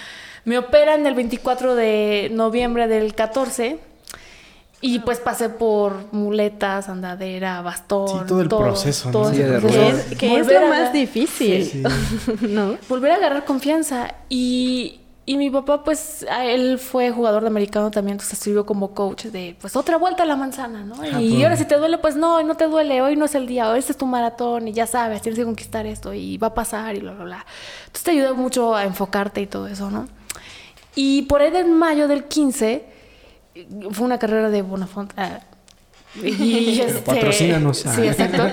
[0.45, 3.79] Me operan el 24 de noviembre del 14
[4.81, 8.21] y pues pasé por muletas, andadera, bastón.
[8.21, 9.13] Sí, todo el proceso, ¿no?
[9.13, 9.81] todo ese de proceso.
[9.81, 11.83] Que es, que es Volver lo a- más difícil, Sí.
[12.43, 12.77] ¿no?
[12.89, 14.13] volver a agarrar confianza.
[14.29, 18.91] Y, y mi papá, pues, a él fue jugador de americano también, entonces sirvió como
[18.93, 20.97] coach de, pues, otra vuelta a la manzana, ¿no?
[21.01, 23.47] Ah, y ahora si te duele, pues no, no te duele, hoy no es el
[23.47, 26.49] día, hoy este es tu maratón y ya sabes, tienes que conquistar esto y va
[26.49, 27.47] a pasar y bla, bla, bla.
[27.87, 30.07] Entonces te ayuda mucho a enfocarte y todo eso, ¿no?
[30.95, 32.85] Y por ahí de mayo del 15,
[33.91, 35.13] fue una carrera de Bonafont.
[35.17, 35.41] ah,
[36.23, 37.79] y este, Patrocínanos.
[37.79, 38.47] Sí, exacto.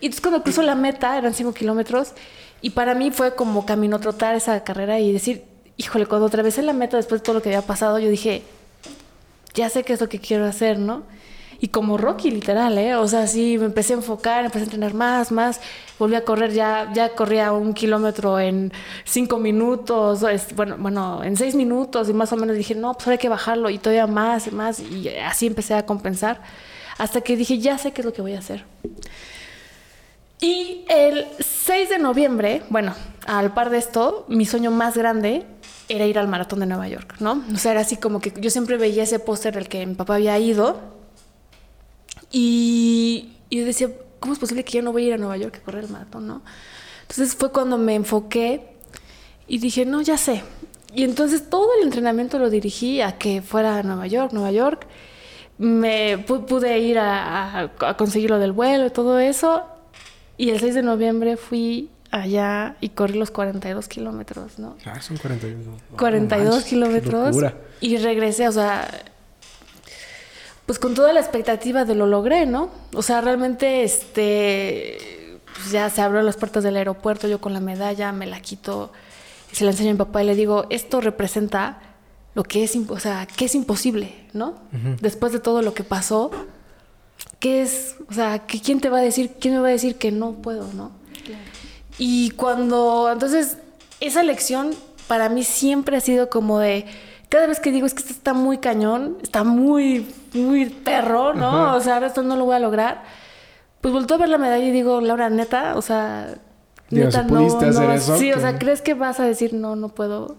[0.00, 2.12] Y entonces cuando cruzo la meta, eran 5 kilómetros,
[2.60, 5.44] y para mí fue como camino trotar esa carrera y decir,
[5.76, 8.42] híjole, cuando atravesé la meta después de todo lo que había pasado, yo dije,
[9.54, 11.02] ya sé qué es lo que quiero hacer, ¿no?
[11.64, 12.94] Y como Rocky, literal, ¿eh?
[12.94, 15.62] O sea, sí, me empecé a enfocar, empecé a entrenar más, más.
[15.98, 18.70] Volví a correr, ya, ya corría un kilómetro en
[19.04, 20.22] cinco minutos,
[20.54, 23.30] bueno, bueno, en seis minutos y más o menos dije, no, pues ahora hay que
[23.30, 24.78] bajarlo y todavía más y más.
[24.78, 26.42] Y así empecé a compensar
[26.98, 28.66] hasta que dije, ya sé qué es lo que voy a hacer.
[30.42, 32.94] Y el 6 de noviembre, bueno,
[33.26, 35.46] al par de esto, mi sueño más grande
[35.88, 37.42] era ir al maratón de Nueva York, ¿no?
[37.54, 40.16] O sea, era así como que yo siempre veía ese póster del que mi papá
[40.16, 40.92] había ido
[42.38, 43.88] y, y yo decía,
[44.20, 45.90] ¿cómo es posible que yo no voy a ir a Nueva York a correr el
[45.90, 46.42] maratón, no?
[47.02, 48.66] Entonces fue cuando me enfoqué
[49.46, 50.42] y dije, no, ya sé.
[50.94, 54.86] Y entonces todo el entrenamiento lo dirigí a que fuera a Nueva York, Nueva York.
[55.58, 59.62] Me pu- pude ir a, a- conseguir lo del vuelo y todo eso.
[60.36, 64.76] Y el 6 de noviembre fui allá y corrí los 42 kilómetros, ¿no?
[64.84, 65.66] Ah, son 42.
[65.66, 67.36] No 42 manches, qué kilómetros
[67.80, 68.88] y regresé, o sea,
[70.66, 72.70] pues con toda la expectativa de lo logré, ¿no?
[72.94, 77.60] O sea, realmente, este, pues ya se abrió las puertas del aeropuerto, yo con la
[77.60, 78.90] medalla me la quito
[79.52, 81.80] y se la enseño a mi papá y le digo, esto representa
[82.34, 84.54] lo que es, o sea, que es imposible, ¿no?
[85.00, 86.30] Después de todo lo que pasó,
[87.38, 87.96] ¿qué es?
[88.10, 90.32] O sea, ¿qué- ¿quién te va a decir, quién me va a decir que no
[90.32, 90.90] puedo, no?
[91.98, 93.58] Y cuando, entonces,
[94.00, 94.74] esa lección
[95.06, 96.86] para mí siempre ha sido como de,
[97.34, 101.48] cada vez que digo, es que esto está muy cañón, está muy, muy perro, ¿no?
[101.48, 101.74] Ajá.
[101.74, 103.02] O sea, ahora esto no lo voy a lograr.
[103.80, 106.36] Pues volteo a ver la medalla y digo, Laura, neta, o sea,
[106.90, 109.52] Digo, neta si pudiste hacer vas- eso, Sí, o sea, ¿crees que vas a decir,
[109.52, 110.36] no, no puedo?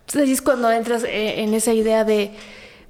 [0.00, 2.32] Entonces ahí es cuando entras eh, en esa idea de,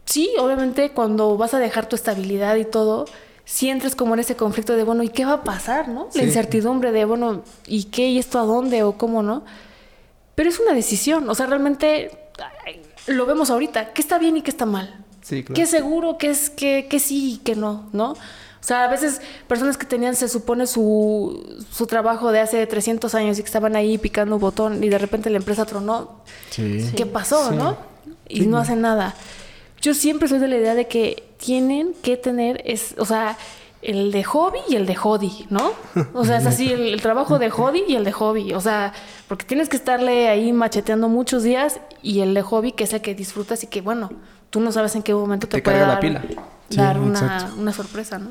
[0.06, 3.04] sí, obviamente cuando vas a dejar tu estabilidad y todo,
[3.44, 6.06] sí entras como en ese conflicto de, bueno, ¿y qué va a pasar, no?
[6.06, 6.22] La Sí.
[6.22, 8.08] incertidumbre de, bueno, ¿y qué?
[8.08, 8.82] ¿Y esto a dónde?
[8.82, 9.44] ¿O cómo no?
[10.34, 12.10] Pero es una decisión, o sea, realmente
[13.10, 15.04] lo vemos ahorita, ¿qué está bien y qué está mal?
[15.22, 15.54] Sí, claro.
[15.54, 16.16] ¿Qué seguro?
[16.18, 17.88] ¿Qué es que, que sí y qué no?
[17.92, 18.12] ¿No?
[18.12, 23.14] O sea, a veces personas que tenían, se supone, su, su trabajo de hace 300
[23.14, 26.90] años y que estaban ahí picando un botón y de repente la empresa tronó, Sí.
[26.96, 27.56] ¿qué pasó, Sí.
[27.56, 27.76] no?
[28.28, 29.14] Y no hacen nada.
[29.80, 33.38] Yo siempre soy de la idea de que tienen que tener, es, o sea,
[33.82, 35.72] el de hobby y el de hobby, ¿no?
[36.14, 38.52] O sea, es así, el, el trabajo de hobby y el de hobby.
[38.54, 38.92] O sea,
[39.28, 43.00] porque tienes que estarle ahí macheteando muchos días y el de hobby, que es el
[43.00, 44.10] que disfrutas y que, bueno,
[44.50, 46.44] tú no sabes en qué momento te, Te puede carga la dar, pila.
[46.70, 48.30] dar Sí, una, una sorpresa, ¿no?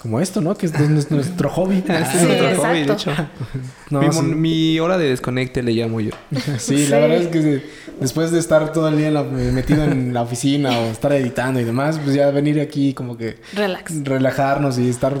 [0.00, 0.56] Como esto, ¿no?
[0.56, 1.76] Que es es nuestro hobby.
[1.78, 2.92] Este es Sí, nuestro hobby, de exacto.
[3.10, 3.28] hecho.
[3.90, 4.80] No, mi, sí.
[4.80, 6.12] hora de desconecte le llamo yo.
[6.58, 7.62] Sí, la verdad es que sí,
[8.00, 11.60] después de estar todo el día en la- metido en la oficina o estar editando
[11.60, 14.04] y demás, pues ya venir aquí como que Relax.
[14.04, 15.14] relajarnos y estar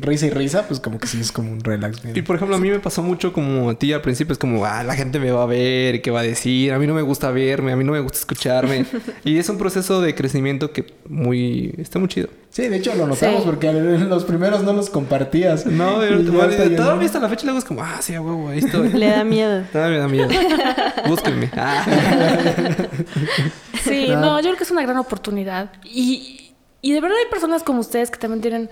[0.00, 2.02] risa y risa, pues como que sí es como un relax.
[2.02, 2.16] bien.
[2.16, 4.64] Y por ejemplo, a mí me pasó mucho como a ti al principio, es como,
[4.66, 6.72] ah, la gente me va a ver, ¿qué va a decir?
[6.72, 8.84] A mí no me gusta verme, a mí no me gusta escucharme.
[9.24, 12.28] y es un proceso de crecimiento que muy, está muy chido.
[12.56, 13.44] Sí, de hecho lo notamos Sí.
[13.44, 15.66] porque en los primeros no los compartías.
[15.66, 18.60] No, Y ya- todavía hasta la fecha luego es como, ah, sí, a huevo, ahí
[18.60, 18.88] estoy.
[18.94, 19.62] Le da miedo.
[19.70, 20.40] Todavía me da miedo.
[21.06, 21.50] Búsquenme.
[21.54, 21.84] Ah.
[23.84, 25.70] Sí, no, yo creo que es una gran oportunidad.
[25.84, 28.70] Y, y de verdad hay personas como ustedes que también tienen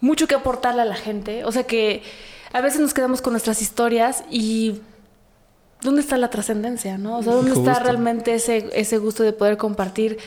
[0.00, 1.44] mucho que aportarle a la gente.
[1.44, 2.02] O sea que
[2.52, 4.80] a veces nos quedamos con nuestras historias y
[5.80, 7.18] ¿dónde está la trascendencia, no?
[7.18, 10.18] O sea, ¿dónde está realmente ese, ese gusto de poder compartir,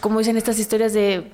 [0.00, 1.30] como dicen estas historias de,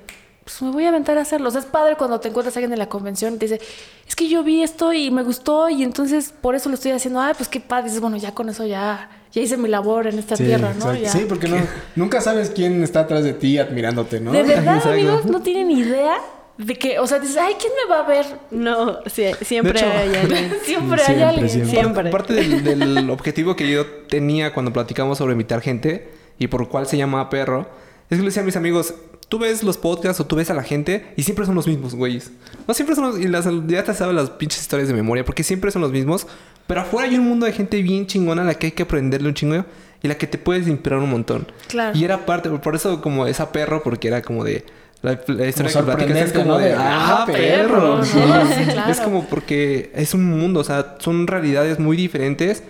[0.49, 1.49] pues me voy a aventar a hacerlo.
[1.49, 3.61] O sea, es padre cuando te encuentras a alguien en la convención y te dice,
[4.09, 7.21] es que yo vi esto y me gustó y entonces por eso lo estoy haciendo.
[7.21, 7.83] Ay, pues qué padre.
[7.83, 10.73] Y dices, bueno, ya con eso ya, ya hice mi labor en esta Sí, tierra,
[10.79, 10.95] ¿no?
[10.95, 11.11] Ya.
[11.13, 11.59] Sí, porque no,
[11.97, 14.33] nunca sabes quién está atrás de ti admirándote, ¿no?
[14.33, 14.89] De verdad, Exacto.
[14.93, 16.17] amigos, no tienen idea
[16.57, 18.25] de que, o sea, dices, ay, ¿quién me va a ver?
[18.51, 20.51] No, sí, siempre hecho- hay alguien.
[20.65, 21.49] Siempre, hay Siempre, alguien.
[21.51, 21.71] siempre.
[21.79, 22.11] Siempre.
[22.11, 26.87] Parte del, del objetivo que yo tenía cuando platicamos sobre invitar gente y por cuál
[26.87, 27.69] se llama perro,
[28.11, 28.95] es que le decía a mis amigos,
[29.29, 31.95] tú ves los podcasts o tú ves a la gente y siempre son los mismos,
[31.95, 32.31] güeyes.
[32.67, 33.21] No siempre son los...
[33.21, 36.27] Y las, ya te sabes las pinches historias de memoria porque siempre son los mismos.
[36.67, 39.29] Pero afuera hay un mundo de gente bien chingona a la que hay que aprenderle
[39.29, 39.65] un chingo
[40.03, 41.47] y la que te puedes inspirar un montón.
[41.69, 41.97] Claro.
[41.99, 44.65] Y era parte, por eso como esa perro, porque era como de...
[45.01, 46.59] La, la historia Como que platicas es como ¿no?
[46.59, 46.73] de...
[46.75, 48.01] ¡Ah, ah, perro!
[48.01, 48.19] perro, Sí.
[48.19, 48.47] ¿no?
[48.47, 48.91] Sí, claro.
[48.91, 52.65] Es como porque es un mundo, o sea, son realidades muy diferentes.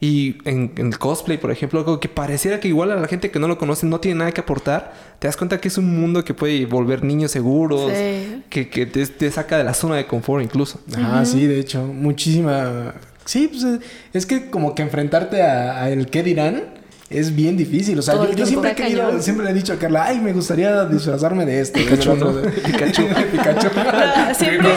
[0.00, 3.30] Y en, en el cosplay, por ejemplo, algo que pareciera que igual a la gente
[3.30, 5.98] que no lo conoce no tiene nada que aportar, te das cuenta que es un
[5.98, 8.42] mundo que puede volver niños seguros, Sí.
[8.50, 10.80] que, que te, te saca de la zona de confort incluso.
[10.96, 12.94] Ah, sí, de hecho, muchísima.
[13.24, 13.64] Sí, pues
[14.12, 16.64] es que como que enfrentarte a, a el qué dirán
[17.18, 17.98] es bien difícil.
[17.98, 19.22] O sea, yo, siempre he Está querido, cañón.
[19.22, 21.78] siempre le he dicho a Carla, ay, me gustaría disfrazarme de esto.
[21.78, 22.40] de Pikachu, lo otro, ¿no?
[22.40, 23.02] de- Pikachu.
[23.32, 23.68] Pikachu.
[24.34, 24.76] Siempre-.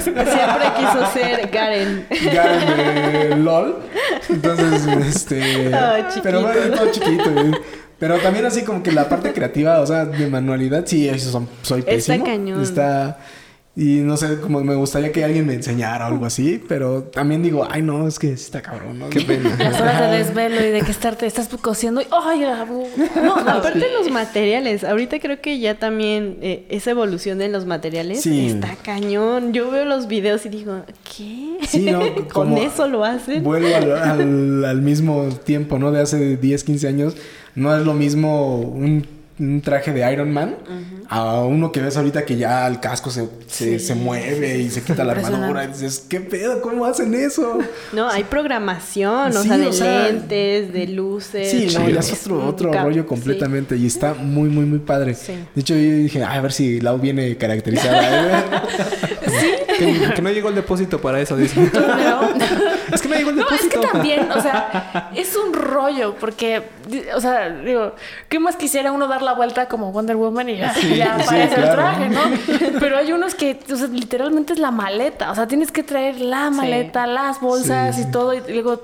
[0.00, 2.06] Siempre quiso ser Garen.
[2.32, 3.78] Garen de LOL.
[4.28, 5.40] Entonces, este.
[5.40, 6.20] Chiquito.
[6.22, 7.30] pero bueno, todo chiquito.
[7.30, 7.52] güey.
[7.98, 11.48] Pero también así como que la parte creativa, o sea, de manualidad, sí, eso son-
[11.62, 12.24] soy Está pésimo.
[12.24, 12.62] cañón.
[12.62, 13.18] Está.
[13.76, 17.42] Y no sé, como me gustaría que alguien me enseñara o algo así, pero también
[17.42, 19.10] digo, ay, no, es que sí está cabrón, ¿no?
[19.10, 19.50] Qué pena.
[19.58, 22.86] Las horas de desvelo y de que estarte, estás cosiendo y, ay, bu-
[23.20, 27.66] No, aparte de los materiales, ahorita creo que ya también eh, esa evolución de los
[27.66, 28.46] materiales Sí.
[28.46, 29.52] está cañón.
[29.52, 30.82] Yo veo los videos y digo,
[31.16, 31.56] ¿qué?
[31.66, 31.98] Sí, ¿no?
[32.32, 33.42] ¿Con Como- eso lo hacen?
[33.42, 35.90] Vuelvo al, al- al mismo tiempo, ¿no?
[35.90, 37.16] De hace 10, 15 años.
[37.56, 39.04] No es lo mismo un,
[39.38, 40.56] un traje de Iron Man
[41.08, 44.82] a uno que ves ahorita que ya el casco se, se, se mueve y se
[44.82, 45.64] quita la armadura.
[45.64, 46.60] Y dices, ¿qué pedo?
[46.62, 47.58] ¿Cómo hacen eso?
[47.92, 51.50] No, hay programación, o Sí, sea, de o sea, lentes, de luces.
[51.50, 53.08] Sí, no, ya es otro, otro rollo sí.
[53.08, 53.76] completamente.
[53.76, 55.16] Y está muy, muy, muy padre.
[55.54, 58.38] De hecho, yo dije, "Ay, a ver si Lau viene caracterizada.
[58.38, 58.44] ¿eh?".
[59.74, 61.68] Que, que no llegó el depósito para eso, dice.
[61.72, 61.88] Pero-
[62.92, 66.62] es que no llegó el No, es que también, o sea, es un rollo, porque,
[67.14, 67.94] o sea, digo,
[68.28, 71.60] ¿qué más quisiera uno dar la vuelta como Wonder Woman y ya, ya sí, aparece
[71.60, 72.20] el traje, ¿no?
[72.80, 76.20] Pero hay unos que, o sea, literalmente es la maleta, o sea, tienes que traer
[76.20, 78.02] la maleta, las bolsas Sí.
[78.08, 78.82] y todo, y luego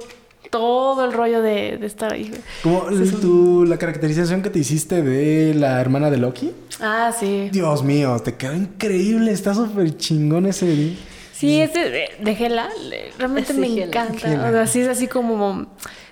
[0.51, 2.33] todo el rollo de, de estar ahí.
[2.65, 6.53] Como el- tú, la caracterización que te hiciste de la hermana de Loki.
[6.81, 7.51] Ah, sí.
[7.53, 9.31] Dios mío, te quedó increíble.
[9.31, 10.97] Está súper chingón ese.
[11.41, 12.69] Sí, ese de, de Gela,
[13.19, 13.87] realmente me Gela.
[13.87, 14.29] encanta.
[14.29, 14.49] Gela.
[14.49, 15.67] O sea, sí es así como...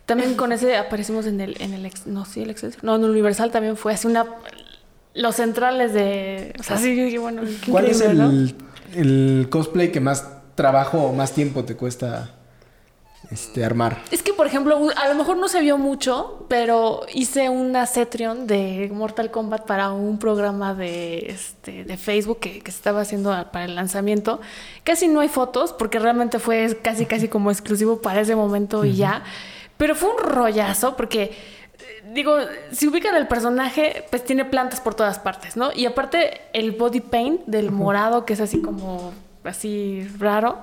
[0.06, 2.82] También con ese aparecimos en el, en el ex- no, sí, el Excelsior.
[2.82, 4.24] No, en el Universal también fue así una...
[5.14, 6.54] Los centrales de...
[6.58, 8.54] O sea, sí, yo dije, bueno, qué ¿Cuál es el,
[8.94, 12.30] el cosplay que más trabajo o más tiempo te cuesta
[13.30, 13.98] este, armar?
[14.10, 18.46] Es que, por ejemplo, a lo mejor no se vio mucho, pero hice una Cetrion
[18.46, 23.30] de Mortal Kombat para un programa de, este, de Facebook que, que se estaba haciendo
[23.52, 24.40] para el lanzamiento.
[24.82, 28.96] Casi no hay fotos, porque realmente fue casi, casi como exclusivo para ese momento y
[28.96, 29.22] ya.
[29.76, 31.32] Pero fue un rollazo, porque, eh,
[32.12, 32.36] digo,
[32.72, 35.70] si ubican el personaje, pues tiene plantas por todas partes, ¿no?
[35.74, 39.12] Y aparte, el body paint del morado, que es así como,
[39.44, 40.62] así raro.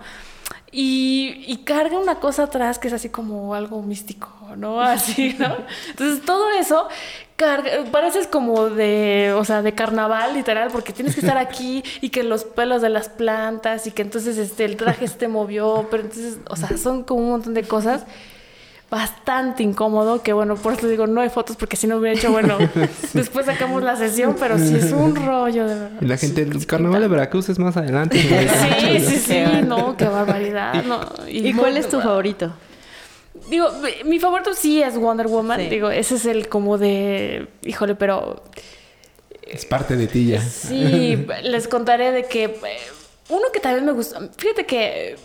[0.72, 4.82] Y, y carga una cosa atrás que es así como algo místico, ¿no?
[4.82, 5.56] Así, ¿no?
[5.90, 6.88] Entonces todo eso
[7.36, 12.10] carga, pareces como de, o sea, de carnaval literal, porque tienes que estar aquí y
[12.10, 15.88] que los pelos de las plantas y que entonces este, el traje se te movió,
[15.92, 18.06] pero entonces, o sea, son como un montón de cosas
[18.96, 22.32] bastante incómodo, que bueno, por eso digo, no hay fotos porque si no hubiera hecho,
[22.32, 22.58] bueno,
[23.14, 25.92] después sacamos la sesión, pero sí es un rollo, de verdad.
[26.02, 28.18] Y la gente, el carnaval de Veracruz es más adelante.
[28.80, 30.84] Sí, sí, sí, no, qué barbaridad.
[30.86, 31.02] No.
[31.28, 32.54] ¿Y cuál es tu favorito?
[33.50, 33.68] Digo,
[34.06, 35.60] mi- favorito sí es Wonder Woman.
[35.60, 35.68] Sí.
[35.70, 37.48] Digo, ese es el como de.
[37.64, 38.42] Híjole, pero.
[39.46, 40.42] Es parte de ti ya.
[40.42, 42.46] Sí, les contaré de que.
[42.46, 42.60] eh,
[43.30, 44.20] Uno que también me gusta.
[44.38, 45.16] Fíjate que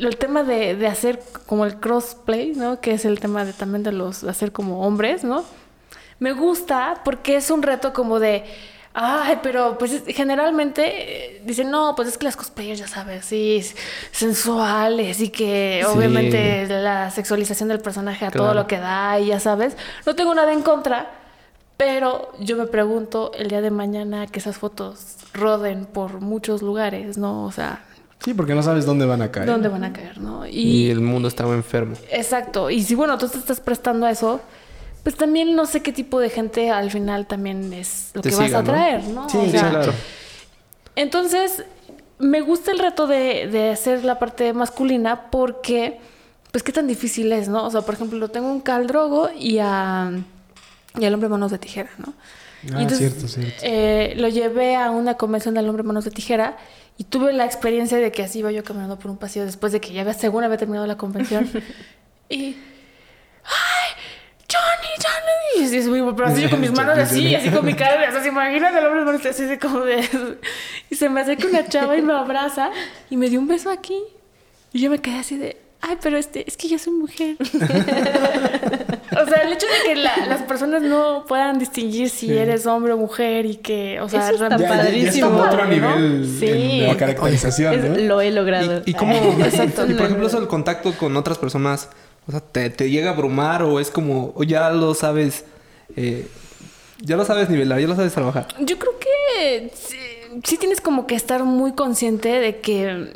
[0.00, 2.80] el tema de, de hacer como el crossplay, ¿no?
[2.80, 4.22] Que es el tema de también de los.
[4.22, 5.44] de hacer como hombres, ¿no?
[6.18, 8.44] Me gusta porque es un reto como de.
[9.00, 13.24] Ay, pero pues es- generalmente eh, dicen, no, pues es que las cosplayers, ya sabes,
[13.26, 13.62] sí,
[14.10, 15.96] sensuales y que Sí.
[15.96, 19.76] obviamente la sexualización del personaje a todo lo que da y ya sabes.
[20.04, 21.10] No tengo nada en contra,
[21.76, 27.16] pero yo me pregunto el día de mañana que esas fotos roden por muchos lugares,
[27.18, 27.44] ¿no?
[27.44, 27.84] O sea,
[28.24, 29.46] Sí, porque no sabes dónde van a caer.
[29.46, 30.46] ¿dónde van a caer, no?
[30.46, 31.96] Y el mundo estaba enfermo.
[32.10, 32.68] Exacto.
[32.70, 34.40] Y si, bueno, tú te estás prestando a eso,
[35.04, 38.36] pues también no sé qué tipo de gente al final también es lo Te que
[38.36, 39.28] vas a traer, ¿no?
[39.28, 39.92] Sí, O sí, sea, claro.
[40.96, 41.64] Entonces,
[42.18, 46.00] me gusta el reto de, de hacer la parte masculina porque,
[46.50, 47.64] pues, qué tan difícil es, ¿no?
[47.64, 50.10] O sea, por ejemplo, tengo un caldrogo y a...
[50.98, 52.14] Y al hombre manos de tijera, ¿no?
[52.74, 53.60] Ah, Y entonces, cierto, cierto.
[53.62, 56.56] eh, lo llevé a una convención del hombre manos de tijera
[56.98, 59.80] y tuve la experiencia de que así iba yo caminando por un pasillo después de
[59.80, 61.48] que ya había, según había terminado la convención.
[62.28, 62.56] y.
[63.44, 63.94] ¡Ay!
[64.50, 65.62] ¡Johnny, Johnny!
[65.62, 68.20] Y así, pero así yo con mis manos así, así con mi cara, o sea,
[68.20, 70.08] se imaginan el hombre así como de.
[70.90, 72.72] Y se me acerca una chava y me abraza
[73.08, 74.02] y me dio un beso aquí.
[74.72, 75.56] Y yo me quedé así de.
[75.80, 77.36] Ay, pero este, es que yo soy mujer.
[79.12, 82.92] o sea, el hecho de que la- las personas no puedan distinguir si eres hombre
[82.92, 85.64] o mujer y que, o sea, Eso está Ya, ya- ya está padrísimo, a otro
[85.64, 85.70] ¿no?
[85.70, 86.80] nivel Sí.
[86.80, 87.98] en la caracterización, ¿no?
[87.98, 88.82] Lo he logrado.
[88.84, 89.86] ¿Y, y cómo, Exacto.
[89.86, 91.88] y por ejemplo, eso del contacto con otras personas,
[92.26, 95.44] o sea, te, te llega a abrumar o es como, o ya lo sabes,
[95.96, 96.26] eh,
[97.00, 98.48] ya lo sabes nivelar, ya lo sabes trabajar?
[98.60, 99.96] Yo creo que sí,
[100.44, 103.12] sí tienes como que estar muy consciente de que,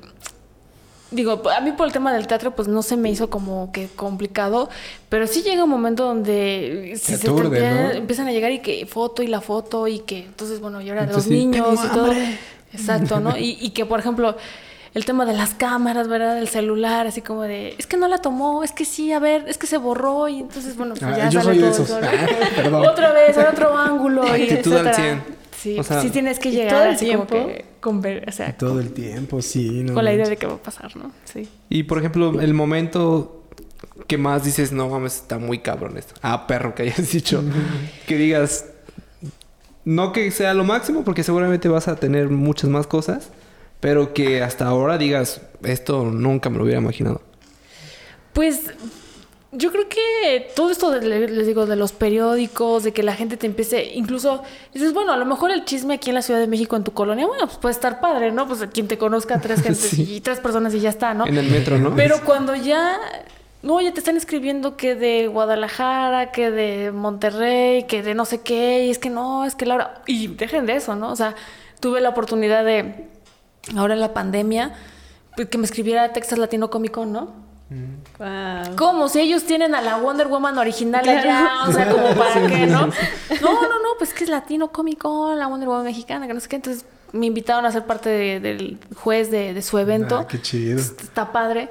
[1.12, 3.88] digo, a mí por el tema del teatro pues no se me hizo como que
[3.94, 4.68] complicado,
[5.08, 9.22] pero sí llega un momento donde si Te se empiezan a llegar y que foto
[9.22, 12.04] y la foto y que entonces bueno, y ahora los Entonces, sí, niños y todo.
[12.06, 12.38] hambre.
[12.72, 13.36] Exacto, ¿no?
[13.36, 14.36] Y, y que por ejemplo...
[14.94, 16.34] El tema de las cámaras, ¿verdad?
[16.34, 19.46] Del celular, así como de, es que no la tomó, es que sí, a ver,
[19.48, 21.82] es que se borró y entonces, bueno, pues Ah, ya yo sale soy de todo
[21.82, 21.88] esos.
[21.88, 22.06] eso, ¿no?
[22.06, 22.86] Ah, perdón.
[22.86, 24.94] Otra vez, en otro ángulo y Que tú al etcétera.
[25.22, 25.24] 100.
[25.62, 27.46] Sí, O sea, sí tienes que llegar todo el así como tiempo.
[27.48, 29.82] que con, ver- o sea, Todo el tiempo, sí.
[29.84, 31.12] no con la idea de qué va a pasar, ¿no?
[31.24, 31.48] Sí.
[31.68, 33.44] Y por ejemplo, el momento
[34.08, 36.14] que más dices, no mames, está muy cabrón esto.
[36.22, 37.44] Ah, perro, que hayas dicho.
[38.08, 38.66] que digas,
[39.84, 43.30] no que sea lo máximo, porque seguramente vas a tener muchas más cosas,
[43.80, 47.20] pero que hasta ahora digas, esto nunca me lo hubiera imaginado.
[48.32, 48.60] Pues
[49.54, 53.14] yo creo que todo esto, de- le- les digo, de los periódicos, de que la
[53.14, 54.42] gente te empiece, incluso
[54.72, 56.92] dices, bueno, a lo mejor el chisme aquí en la Ciudad de México, en tu
[56.92, 58.48] colonia, bueno, pues puede estar padre, ¿no?
[58.48, 60.16] Pues quien te conozca, tres gentes Sí.
[60.16, 61.26] y tres personas y ya está, ¿no?
[61.26, 61.94] En el metro, ¿no?
[61.94, 62.98] Pero cuando ya,
[63.62, 68.40] no, ya te están escribiendo que de Guadalajara, que de Monterrey, que de no sé
[68.40, 71.10] qué, y es que no, es que Laura, y dejen de eso, ¿no?
[71.12, 71.34] O sea,
[71.80, 73.06] tuve la oportunidad de,
[73.76, 74.74] ahora en la pandemia,
[75.36, 77.41] pues, que me escribiera Texas Latino Comic Con, ¿no?
[78.18, 78.76] Wow.
[78.76, 81.20] Como si ellos tienen a la Wonder Woman original Claro.
[81.20, 82.86] allá, o sea, como para qué, ¿no?
[82.86, 86.40] No, no, no, pues que es latino Comic Con, la Wonder Woman mexicana, que no
[86.40, 86.56] sé qué.
[86.56, 90.18] Entonces me invitaron a ser parte de- del juez de, de su evento.
[90.18, 90.78] Ah, qué chido.
[90.78, 91.68] Está padre.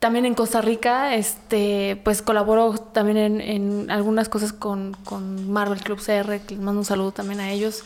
[0.00, 5.80] también en Costa Rica, este, pues colaboro también en, en algunas cosas con, con Marvel
[5.80, 7.84] Club CR, que les mando un saludo también a ellos.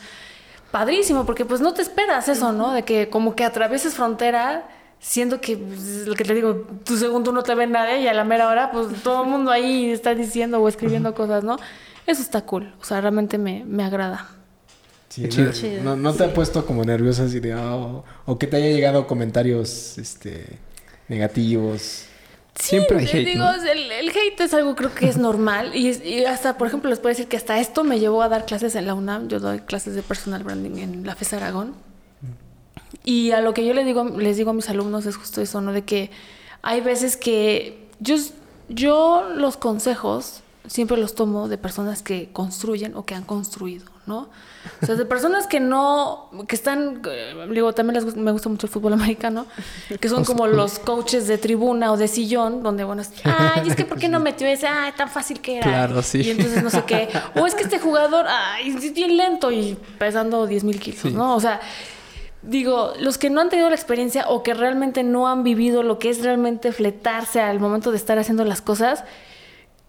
[0.71, 2.73] Padrísimo, porque pues no te esperas eso, ¿no?
[2.73, 4.67] De que como que atravieses frontera
[4.99, 8.13] siendo que pues, lo que te digo, tu segundo no te ve nadie y a
[8.13, 11.57] la mera hora, pues todo el mundo ahí está diciendo o escribiendo cosas, ¿no?
[12.05, 14.27] Eso está cool, o sea, realmente me, me agrada.
[15.09, 15.45] Sí, chido.
[15.47, 15.83] no, Chido.
[15.83, 19.07] no, no te ha puesto como nerviosa así de, "Oh", o que te haya llegado
[19.07, 20.45] comentarios este,
[21.07, 22.05] negativos.
[22.55, 23.53] Siempre hay Sí, hate, digo, ¿no?
[23.53, 26.89] el, el hate es algo creo que es normal y, es- y hasta, por ejemplo,
[26.89, 29.29] les puedo decir que hasta esto me llevó a dar clases en la UNAM.
[29.29, 31.73] Yo doy clases de personal branding en la FES Aragón.
[33.03, 35.61] Y a lo que yo les digo, les digo a mis alumnos es justo eso,
[35.61, 35.71] ¿no?
[35.73, 36.11] De que
[36.61, 38.15] hay veces que yo,
[38.67, 44.29] yo los consejos siempre los tomo de personas que construyen o que han construido, ¿no?
[44.81, 47.01] O sea, de personas que no, que están,
[47.51, 49.45] digo, también les, gusta- me gusta mucho el fútbol americano,
[49.99, 53.75] que son como los coaches de tribuna o de sillón, donde, bueno, es, ay, es
[53.75, 54.67] que ¿por qué no metió ese?
[54.67, 55.63] Ay, tan fácil que era.
[55.65, 56.21] Claro, sí.
[56.21, 57.07] Y entonces no sé qué.
[57.35, 61.11] O es que este jugador, ay, es bien lento y pesando 10 mil kilos, Sí.
[61.11, 61.35] ¿no?
[61.35, 61.61] O sea,
[62.41, 65.99] digo, los que no han tenido la experiencia o que realmente no han vivido lo
[65.99, 69.03] que es realmente fletarse al momento de estar haciendo las cosas,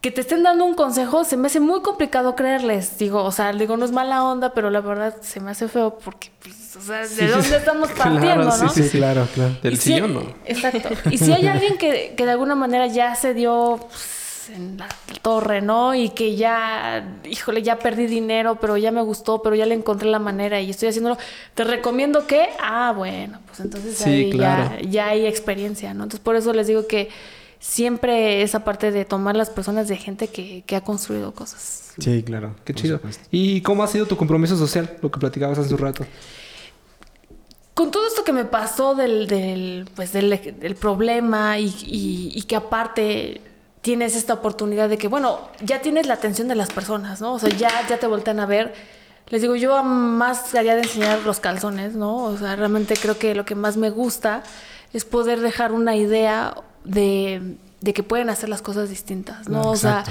[0.01, 2.97] que te estén dando un consejo, se me hace muy complicado creerles.
[2.97, 5.99] Digo, o sea, digo, no es mala onda, pero la verdad se me hace feo
[6.03, 7.55] porque, pues, o sea, ¿de Sí, dónde sí.
[7.55, 8.69] estamos partiendo, no?
[8.71, 8.97] sí, sí.
[8.97, 9.57] claro, claro.
[9.63, 10.23] Del si- sillón, ¿no?
[10.47, 10.89] Exacto.
[11.11, 14.20] Y si hay alguien que, que de alguna manera ya se dio pues,
[14.55, 14.89] en la
[15.23, 15.95] torre, ¿no?
[15.95, 20.09] Y que ya, híjole, ya perdí dinero, pero ya me gustó, pero ya le encontré
[20.09, 21.17] la manera y estoy haciéndolo,
[21.55, 24.77] te recomiendo que, ah, bueno, pues entonces Sí, ahí claro.
[24.83, 26.05] ya, ya hay experiencia, ¿no?
[26.05, 27.09] Entonces por eso les digo que
[27.59, 31.93] siempre esa parte de tomar las personas de gente que, que ha construido cosas.
[31.99, 32.55] Sí, claro.
[32.65, 32.97] Qué por chido.
[32.97, 33.23] supuesto.
[33.31, 34.97] ¿Y cómo ha sido tu compromiso social?
[35.03, 36.07] Lo que platicabas hace un rato.
[37.75, 40.31] Con todo esto que me pasó del, del, pues del,
[40.61, 43.41] del problema y, y- y que aparte
[43.83, 47.35] tienes esta oportunidad de que, bueno, ya tienes la atención de las personas, ¿no?
[47.35, 48.75] O sea, ya, ya te voltean a ver.
[49.29, 52.25] Les digo, yo más allá de enseñar los calzones, ¿no?
[52.25, 54.43] O sea, realmente creo que lo que más me gusta
[54.93, 56.55] es poder dejar una idea
[56.85, 59.63] de, de que pueden hacer las cosas distintas, ¿no?
[59.63, 60.05] Ah, o sea,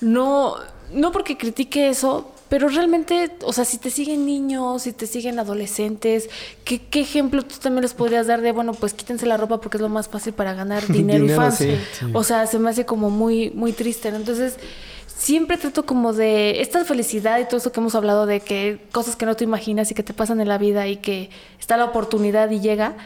[0.00, 0.54] no,
[0.92, 5.38] no porque critique eso, pero realmente, o sea, si te siguen niños, si te siguen
[5.38, 6.28] adolescentes,
[6.64, 9.76] ¿qué, qué ejemplo tú también les podrías dar de, bueno, pues quítense la ropa porque
[9.76, 11.58] es lo más fácil para ganar dinero, y fans?
[11.58, 12.06] sí, sí.
[12.12, 14.16] O sea, se me hace como muy, muy triste, ¿no?
[14.16, 14.56] Entonces,
[15.06, 19.14] siempre trato como de esta felicidad y todo eso que hemos hablado de que cosas
[19.14, 21.30] que no te imaginas y que te pasan en la vida y que
[21.60, 22.96] está la oportunidad y llega.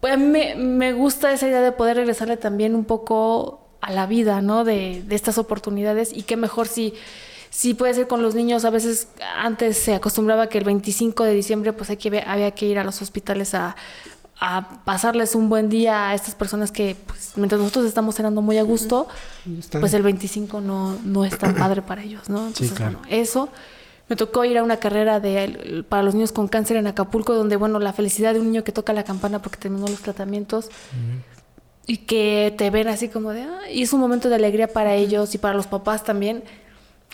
[0.00, 3.92] Pues a mí me, me gusta esa idea de poder regresarle también un poco a
[3.92, 4.64] la vida, ¿no?
[4.64, 6.92] De, de estas oportunidades y qué mejor si,
[7.50, 8.64] si puede ser con los niños.
[8.64, 12.66] A veces antes se acostumbraba que el 25 de diciembre pues hay que, había que
[12.66, 13.76] ir a los hospitales a,
[14.40, 18.58] a pasarles un buen día a estas personas que pues, mientras nosotros estamos cenando muy
[18.58, 19.08] a gusto,
[19.80, 22.46] pues el 25 no, no es tan padre para ellos, ¿no?
[22.46, 22.98] Entonces, claro.
[23.00, 23.48] bueno, eso.
[24.08, 27.56] Me tocó ir a una carrera de, para los niños con cáncer en Acapulco, donde,
[27.56, 30.70] bueno, la felicidad de un niño que toca la campana porque terminó los tratamientos
[31.86, 34.94] y que te ven así como de, "Ah", y es un momento de alegría para
[34.94, 36.42] ellos y para los papás también.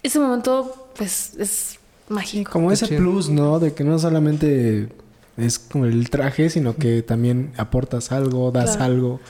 [0.04, 1.78] Ese momento, pues, es
[2.08, 2.52] mágico.
[2.52, 3.00] Como Qué ese chido.
[3.00, 3.58] plus, ¿no?
[3.58, 4.88] De que no solamente
[5.36, 8.84] es como el traje, sino que también aportas algo, das Claro.
[8.84, 9.20] algo.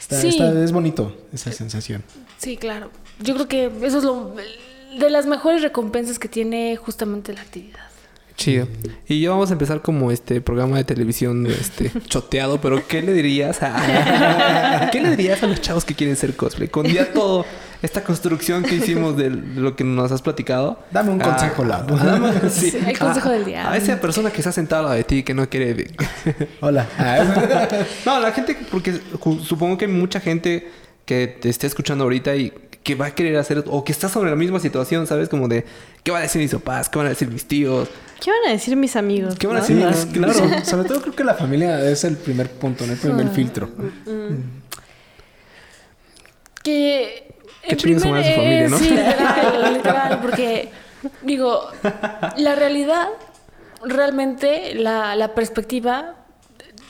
[0.00, 0.28] Está, Sí.
[0.28, 2.02] está- es bonito esa sensación.
[2.36, 2.90] Sí, claro.
[3.22, 4.34] Yo creo que eso es lo
[4.98, 7.80] de las mejores recompensas que tiene justamente la actividad.
[8.36, 8.66] Chido.
[9.06, 13.12] Y ya vamos a empezar como este programa de televisión este choteado, pero ¿qué le
[13.12, 16.66] dirías a qué le dirías a los chavos que quieren ser cosplay?
[16.68, 17.46] Con ya todo
[17.84, 20.78] esta construcción que hicimos de lo que nos has platicado.
[20.90, 22.70] Dame un Ah, consejo, ah, sí.
[22.70, 23.70] Sí, el consejo A- del día.
[23.70, 25.88] A esa persona que se ha sentado al lado de ti que no quiere
[26.60, 26.86] Hola.
[28.06, 28.98] No, la gente, porque
[29.42, 30.70] supongo que hay mucha gente
[31.04, 34.30] que te esté escuchando ahorita y que va a querer hacer, o que está sobre
[34.30, 35.28] la misma situación, ¿sabes?
[35.28, 35.64] Como de,
[36.02, 36.88] ¿qué van a decir mis papás?
[36.88, 37.88] ¿Qué van a decir mis tíos?
[38.20, 39.36] ¿Qué van a decir mis amigos?
[39.38, 39.66] ¿Qué van a no?
[39.66, 39.78] decir?
[39.94, 40.32] Sí, Ah, claro.
[40.32, 42.92] so- sobre todo creo que la familia es el primer punto, ¿no?
[42.92, 43.68] El primer filtro.
[46.62, 47.23] Que.
[47.66, 48.78] Qué en chingue su madre su familia, ¿no?
[48.78, 50.70] Sí, literal, literal, porque
[51.22, 51.68] digo,
[52.36, 53.08] la realidad,
[53.82, 56.14] realmente, la, la perspectiva,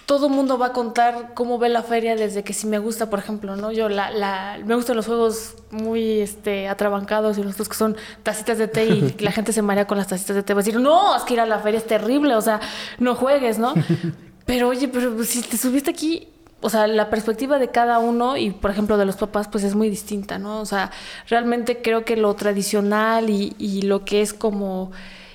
[0.07, 3.19] todo mundo va a contar cómo ve la feria desde que si me gusta, por
[3.19, 3.73] ejemplo, ¿no?
[3.73, 7.97] Yo la, la, me gustan los juegos muy este, atrabancados y los otros que son
[8.23, 10.53] tacitas de té y la gente se marea con las tacitas de té.
[10.53, 12.61] Va a decir, no, es que ir a la feria es terrible, o sea,
[12.99, 13.75] no juegues, ¿no?
[14.47, 16.29] Pero oye, pero si te subiste aquí,
[16.65, 19.75] o sea, la perspectiva de cada uno y, por ejemplo, de los papás, pues es
[19.75, 20.61] muy distinta, ¿no?
[20.61, 20.91] O sea,
[21.29, 24.91] realmente creo que lo tradicional y, y lo que es como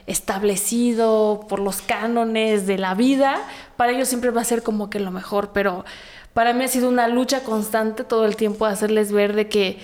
[0.07, 3.37] establecido por los cánones de la vida,
[3.77, 5.85] para ellos siempre va a ser como que lo mejor, pero
[6.33, 9.77] Para mí ha sido una lucha constante todo el tiempo hacerles ver de que,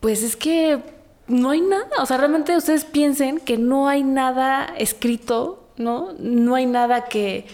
[0.00, 0.78] pues es que
[1.26, 1.88] no hay nada.
[2.00, 6.12] O sea, realmente ustedes piensen que no hay nada escrito, ¿no?
[6.18, 7.46] No hay nada que...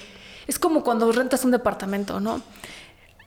[0.47, 2.41] Es como cuando rentas un departamento, ¿no?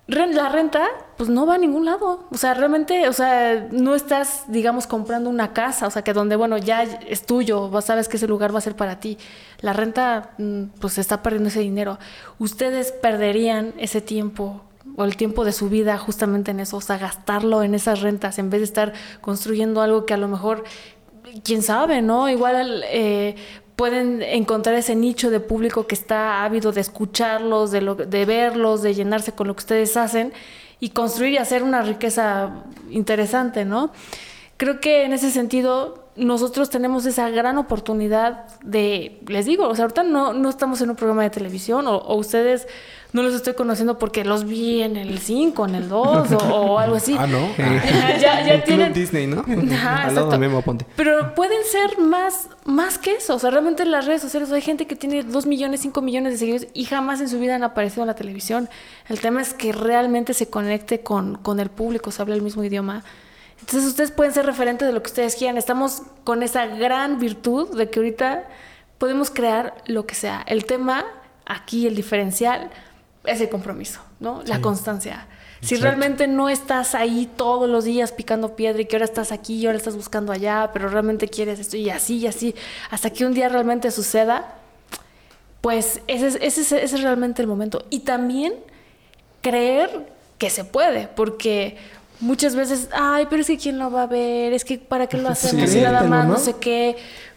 [0.09, 0.87] La renta,
[1.17, 2.25] pues no va a ningún lado.
[2.31, 5.85] O sea, realmente, o sea, no estás, digamos, comprando una casa.
[5.85, 8.75] O sea, que donde, bueno, ya es tuyo, sabes que ese lugar va a ser
[8.75, 9.19] para ti.
[9.61, 11.99] La renta, mm, pues está perdiendo ese dinero.
[12.39, 14.63] Ustedes perderían ese tiempo
[14.95, 16.77] o el tiempo de su vida justamente en eso.
[16.77, 20.27] O sea, gastarlo en esas rentas en vez de estar construyendo algo que a lo
[20.27, 20.63] mejor,
[21.43, 22.29] quién sabe, ¿no?
[22.29, 23.35] Igual eh,
[23.79, 28.81] pueden encontrar ese nicho de público que está ávido de escucharlos, de, lo- de verlos,
[28.81, 30.33] de llenarse con lo que ustedes hacen
[30.81, 33.91] y construir y hacer una riqueza interesante, ¿no?
[34.57, 39.85] Creo que en ese sentido nosotros tenemos esa gran oportunidad de, les digo, o sea,
[39.85, 42.67] ahorita no, no estamos en un programa de televisión o, o ustedes
[43.11, 46.79] no los estoy conociendo porque los vi en el 5, en el 2 o, o
[46.79, 47.15] algo así.
[47.17, 47.39] Ah, ¿no?
[47.57, 47.81] Eh,
[48.21, 48.93] ya, ya el Club tienen...
[48.93, 49.39] Disney, ¿no?
[49.73, 50.29] Ajá, Al lado exacto.
[50.31, 50.85] de Memo Ponte.
[50.95, 53.35] Pero pueden ser más, más que eso.
[53.35, 56.33] O sea, realmente en las redes sociales hay gente que tiene 2 millones, 5 millones
[56.33, 58.69] de seguidores y jamás en su vida han aparecido en la televisión.
[59.07, 62.63] El tema es que realmente se conecte con, con el público, se habla el mismo
[62.63, 63.03] idioma.
[63.59, 65.57] Entonces ustedes pueden ser referentes de lo que ustedes quieran.
[65.57, 68.43] Estamos con esa gran virtud de que ahorita
[68.99, 70.43] podemos crear lo que sea.
[70.47, 71.05] El tema
[71.45, 72.69] aquí, el diferencial,
[73.31, 74.43] es el compromiso, ¿no?
[74.45, 75.27] La constancia.
[75.61, 75.83] Si Exacto.
[75.83, 79.65] realmente no estás ahí todos los días picando piedra y que ahora estás aquí y
[79.65, 82.55] ahora estás buscando allá, pero realmente quieres esto y así y así,
[82.91, 84.55] hasta que un día realmente suceda,
[85.61, 87.83] pues ese es, ese es, ese es realmente el momento.
[87.89, 88.53] Y también
[89.41, 90.07] creer
[90.37, 91.77] que se puede, porque
[92.21, 95.17] muchas veces, ay, pero es que quién lo va a ver, es que para qué
[95.17, 95.81] lo hacemos Sí.
[95.81, 96.39] nada más, no ¿no?
[96.39, 96.95] sé qué.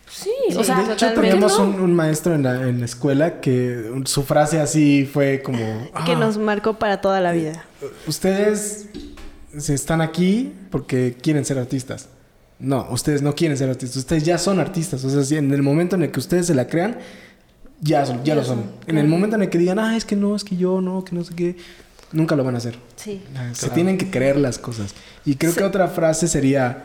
[0.09, 1.65] Sí, Sí, o sea, de hecho, teníamos no?
[1.65, 5.59] un, un maestro en la, en la escuela que su frase así fue como...
[6.05, 7.65] Que "Ah, nos marcó para toda la vida.
[8.07, 8.87] Ustedes
[9.57, 12.09] se están aquí porque quieren ser artistas.
[12.59, 13.97] No, ustedes no quieren ser artistas.
[13.97, 15.03] Ustedes ya son artistas.
[15.05, 16.99] O sea, si en el momento en el que ustedes se la crean,
[17.81, 18.63] ya, son, ya lo son.
[18.87, 21.05] En el momento en el que digan, ah, es que no, es que yo no,
[21.05, 21.57] que no sé qué,
[22.13, 22.77] nunca lo van a hacer.
[22.97, 23.23] Sí.
[23.55, 24.95] Se tienen que creer las cosas.
[25.25, 26.85] Y creo que otra frase sería,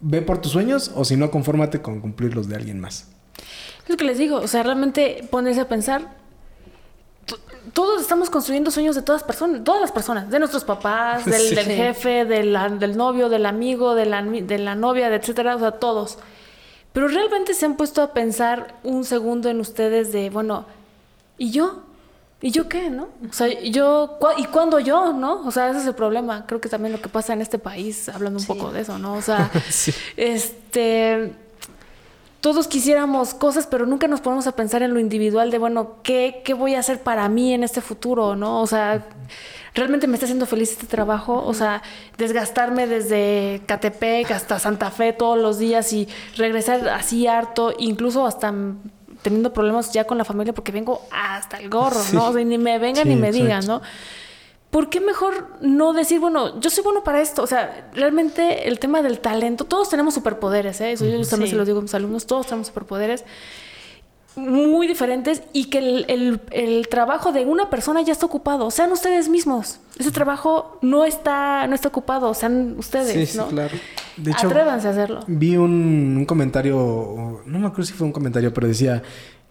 [0.00, 3.08] ve por tus sueños o si no, confórmate con cumplir los de alguien más.
[3.84, 6.16] Es lo que les digo, o sea, realmente ponerse a pensar.
[7.24, 7.38] to-
[7.72, 11.54] Todos estamos construyendo sueños de todas personas, todas las personas, de nuestros papás, del, Sí.
[11.54, 11.72] del Sí.
[11.72, 16.18] jefe, del novio, del amigo, de la, de la novia, de etcétera, o sea, todos.
[16.92, 20.64] Pero realmente se han puesto a pensar un segundo en ustedes de, bueno,
[21.36, 21.82] ¿y yo?
[22.42, 23.08] ¿Y yo qué, no?
[23.28, 25.46] O sea, yo, ¿cu- ¿y cuándo yo, no?
[25.46, 26.44] O sea, ese es el problema.
[26.46, 28.48] Creo que también lo que pasa en este país, hablando un Sí.
[28.52, 29.14] poco de eso, ¿no?
[29.14, 29.92] O sea, Sí.
[30.16, 31.32] este
[32.42, 36.42] todos quisiéramos cosas, pero nunca nos ponemos a pensar en lo individual de, bueno, ¿qué,
[36.44, 38.36] qué voy a hacer para mí en este futuro?
[38.36, 38.60] ¿no?
[38.62, 39.04] O sea,
[39.74, 41.42] ¿realmente me está haciendo feliz este trabajo?
[41.44, 41.82] O sea,
[42.18, 46.06] desgastarme desde Catepec hasta Santa Fe todos los días y
[46.36, 48.54] regresar así harto, incluso hasta
[49.26, 52.28] teniendo problemas ya con la familia porque vengo hasta el gorro, ¿no?
[52.28, 53.44] O sea, ni me vengan Sí, ni me exacto.
[53.44, 53.82] digan, ¿no?
[54.70, 57.42] ¿Por qué mejor no decir, bueno, yo soy bueno para esto?
[57.42, 60.92] O sea, realmente el tema del talento, todos tenemos superpoderes, ¿eh?
[60.92, 61.50] Eso yo también Sí.
[61.50, 63.24] se lo digo a mis alumnos, todos tenemos superpoderes
[64.36, 68.70] muy diferentes y que el, el- el trabajo de una persona ya está ocupado.
[68.70, 69.80] Sean ustedes mismos.
[69.98, 73.48] Ese trabajo no está, no está ocupado, sean ustedes, Sí, sí, ¿no?
[73.48, 73.74] claro.
[74.18, 75.20] De hecho, Atrévanse a hacerlo.
[75.26, 79.02] Vi un, un comentario, no me acuerdo si fue un comentario, pero decía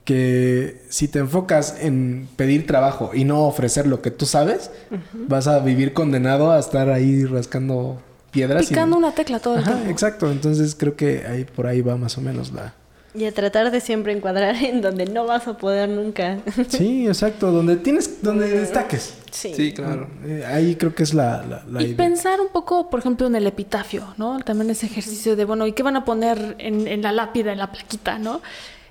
[0.03, 4.69] que si te enfocas en pedir trabajo y no ofrecer lo que tú sabes,
[5.13, 7.99] vas a vivir condenado a estar ahí rascando
[8.31, 8.63] piedras.
[8.65, 9.89] y- Picando una tecla todo el Ajá, tiempo.
[9.89, 10.31] exacto.
[10.31, 12.75] Entonces creo que ahí por ahí va más o menos la...
[13.15, 16.39] Y a tratar de siempre encuadrar en donde no vas a poder nunca.
[16.67, 17.51] Sí, exacto.
[17.51, 19.13] Donde tienes, donde destaques.
[19.31, 19.53] Sí.
[19.55, 20.07] Sí, claro.
[20.25, 21.97] Eh, ahí creo que es la, la, la y idea.
[21.97, 24.39] pensar un poco, por ejemplo, en el epitafio, ¿no?
[24.39, 27.59] También ese ejercicio de, bueno, ¿y qué van a poner en, en la lápida, en
[27.59, 28.41] la plaquita, ¿no?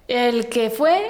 [0.09, 1.01] El que fue,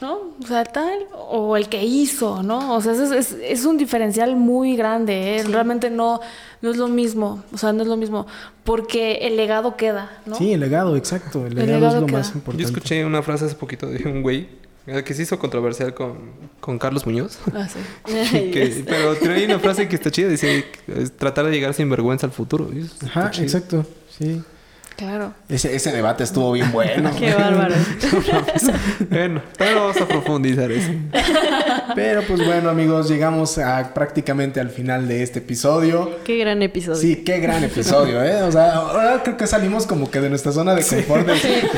[0.00, 0.18] ¿no?
[0.42, 2.74] O sea, tal, o el que hizo, ¿no?
[2.74, 5.44] O sea, eso es, es- es un diferencial muy grande, ¿eh?
[5.44, 6.20] Realmente no,
[6.62, 8.26] no es lo mismo, o sea, no es lo mismo,
[8.64, 10.36] porque el legado queda, ¿no?
[10.36, 11.46] Sí, el legado, exacto.
[11.46, 12.18] El legado, legado es lo queda.
[12.18, 12.62] más importante.
[12.62, 14.48] Yo escuché una frase hace poquito de un güey
[15.04, 16.16] que se hizo controversial con,
[16.60, 17.38] con Carlos Muñoz.
[17.52, 17.80] Ah, sí.
[18.52, 20.28] Que- pero trae una frase que está chida.
[20.28, 22.70] Dice, es tratar de llegar sin vergüenza al futuro.
[23.04, 23.44] Ajá, chido.
[23.44, 23.84] exacto.
[24.16, 24.42] Sí.
[24.96, 25.34] Claro.
[25.48, 27.10] Ese, ese debate estuvo bien bueno.
[27.18, 27.74] Qué bárbaro.
[29.10, 30.90] bueno, pero vamos a profundizar eso.
[31.94, 36.10] Pero pues bueno, amigos, llegamos a prácticamente al final de este episodio.
[36.24, 36.96] Qué gran episodio.
[36.98, 38.42] Sí, qué gran episodio, ¿eh?
[38.42, 41.34] O sea, ahora creo que salimos como que de nuestra zona de confort, de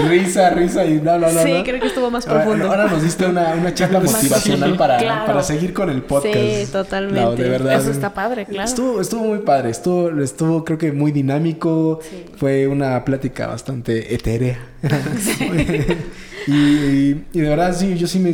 [0.09, 1.43] risa, risa y bla, bla, bla.
[1.43, 1.64] Sí, bla.
[1.64, 2.69] creo que estuvo más profundo.
[2.69, 5.27] Ahora, nos diste una, una charla motivacional para, Claro.
[5.27, 6.35] para seguir con el podcast.
[6.35, 7.21] Sí, totalmente.
[7.21, 7.81] Lau, de verdad.
[7.81, 8.69] Eso está padre, claro.
[8.69, 12.25] Estuvo, estuvo muy padre, estuvo, estuvo creo que muy dinámico, Sí.
[12.37, 14.59] fue una plática bastante etérea.
[16.47, 18.33] y, y de verdad sí, yo sí me,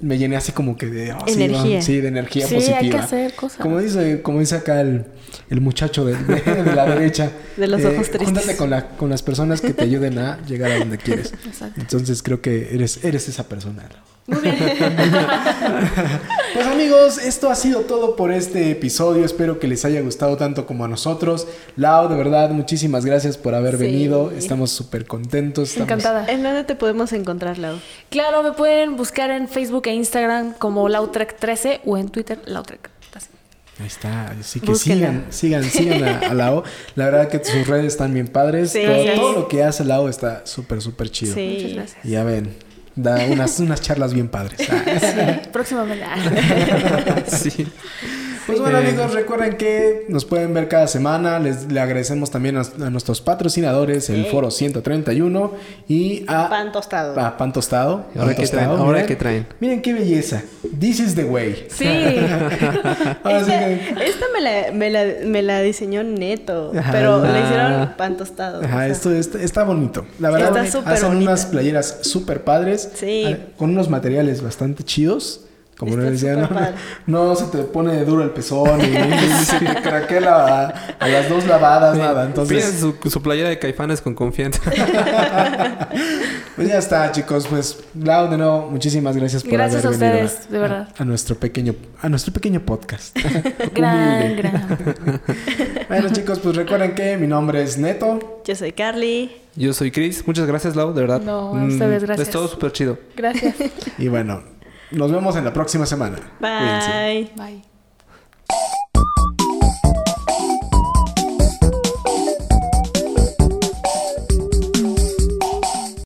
[0.00, 1.76] me llené así como que de oh, sí, Energía.
[1.76, 2.78] va, sí, de energía Sí, positiva.
[2.78, 3.58] hay que hacer cosas.
[3.58, 5.06] Como dice, como dice acá el,
[5.50, 7.26] el muchacho de, de la derecha.
[7.26, 8.24] eh, De los ojos tristes.
[8.24, 11.32] Júntate con, la, con las personas que te ayuden a llegar a donde quieres.
[11.46, 11.80] Exacto.
[11.80, 13.84] Entonces creo que eres, eres esa persona.
[14.28, 14.56] Muy bien.
[16.54, 19.24] Pues amigos, esto ha sido todo por este episodio.
[19.24, 21.46] Espero que les haya gustado tanto como a nosotros.
[21.76, 23.82] Lau, de verdad, muchísimas gracias por haber Sí.
[23.84, 24.32] venido.
[24.36, 25.68] Estamos súper contentos.
[25.70, 26.26] estamos- Encantada.
[26.26, 27.76] ¿En dónde te podemos encontrar, Lau?
[28.10, 32.90] Claro, me pueden buscar en Facebook e Instagram como Lautrec13 o en Twitter Lautrec.
[33.80, 34.32] Ahí está.
[34.40, 35.06] Así que Búsquenla.
[35.30, 36.64] sigan, sigan, sigan a, a Lau.
[36.96, 38.72] La verdad que sus redes están bien padres.
[38.72, 38.80] Sí.
[38.84, 41.34] Todo, todo lo que hace Lau está súper, súper chido.
[41.34, 41.58] Sí.
[41.60, 42.04] Muchas gracias.
[42.04, 42.56] Y ya ven,
[42.98, 44.58] da unas, unas charlas bien padres.
[44.70, 45.40] Ah.
[45.52, 46.04] Próximamente.
[47.28, 47.66] Sí.
[48.48, 48.88] Pues bueno Eh.
[48.88, 51.38] amigos, recuerden que nos pueden ver cada semana.
[51.38, 54.30] Les le agradecemos también a, a nuestros patrocinadores, el Sí.
[54.30, 55.52] Foro 131
[55.86, 57.20] y a Pan tostado.
[57.20, 58.06] a Pan Tostado.
[58.18, 59.06] Ahora Tostado, traen, ahora miren.
[59.06, 59.46] qué traen.
[59.60, 60.42] Miren qué belleza.
[60.80, 61.66] This is the way.
[61.68, 61.84] Sí.
[63.22, 66.90] Ahora sí Esta, que- esta me, la, me, la, me la diseñó Neto, Ajá.
[66.92, 67.44] pero le Ah.
[67.44, 68.62] hicieron pan tostado.
[68.64, 70.06] Ajá, o sea, esto, está- está bonito.
[70.18, 71.30] La Sí, verdad, está súper hacen bonita.
[71.30, 72.90] unas playeras súper padres.
[72.94, 73.24] Sí.
[73.26, 75.42] ah, Con unos materiales bastante chidos.
[75.78, 76.48] Como les decía, ¿no?
[77.06, 80.68] no se te pone duro el pezón y, y se te craquela a,
[80.98, 82.24] a las dos lavadas, nada.
[82.24, 84.60] Entonces, su, su playera de caifanes con confianza.
[86.56, 87.46] pues ya está, chicos.
[87.46, 90.88] Pues, Lau, de nuevo, muchísimas gracias por Gracias haber a venido ustedes, de verdad.
[90.98, 93.16] A, nuestro pequeño, a nuestro pequeño podcast.
[93.72, 95.20] Gran, gran.
[95.88, 98.42] Bueno, chicos, pues recuerden que mi nombre es Neto.
[98.44, 99.30] Yo soy Carly.
[99.54, 100.26] Yo soy Chris.
[100.26, 101.20] Muchas gracias, Lau, de verdad.
[101.20, 102.28] No, a ustedes, Mm, gracias.
[102.28, 102.98] Es todo súper chido.
[103.16, 103.54] Gracias.
[103.96, 104.42] Y bueno,
[104.90, 106.18] nos vemos en la próxima semana.
[106.40, 106.58] Bye.
[106.58, 107.32] Cuídense.
[107.36, 107.62] Bye.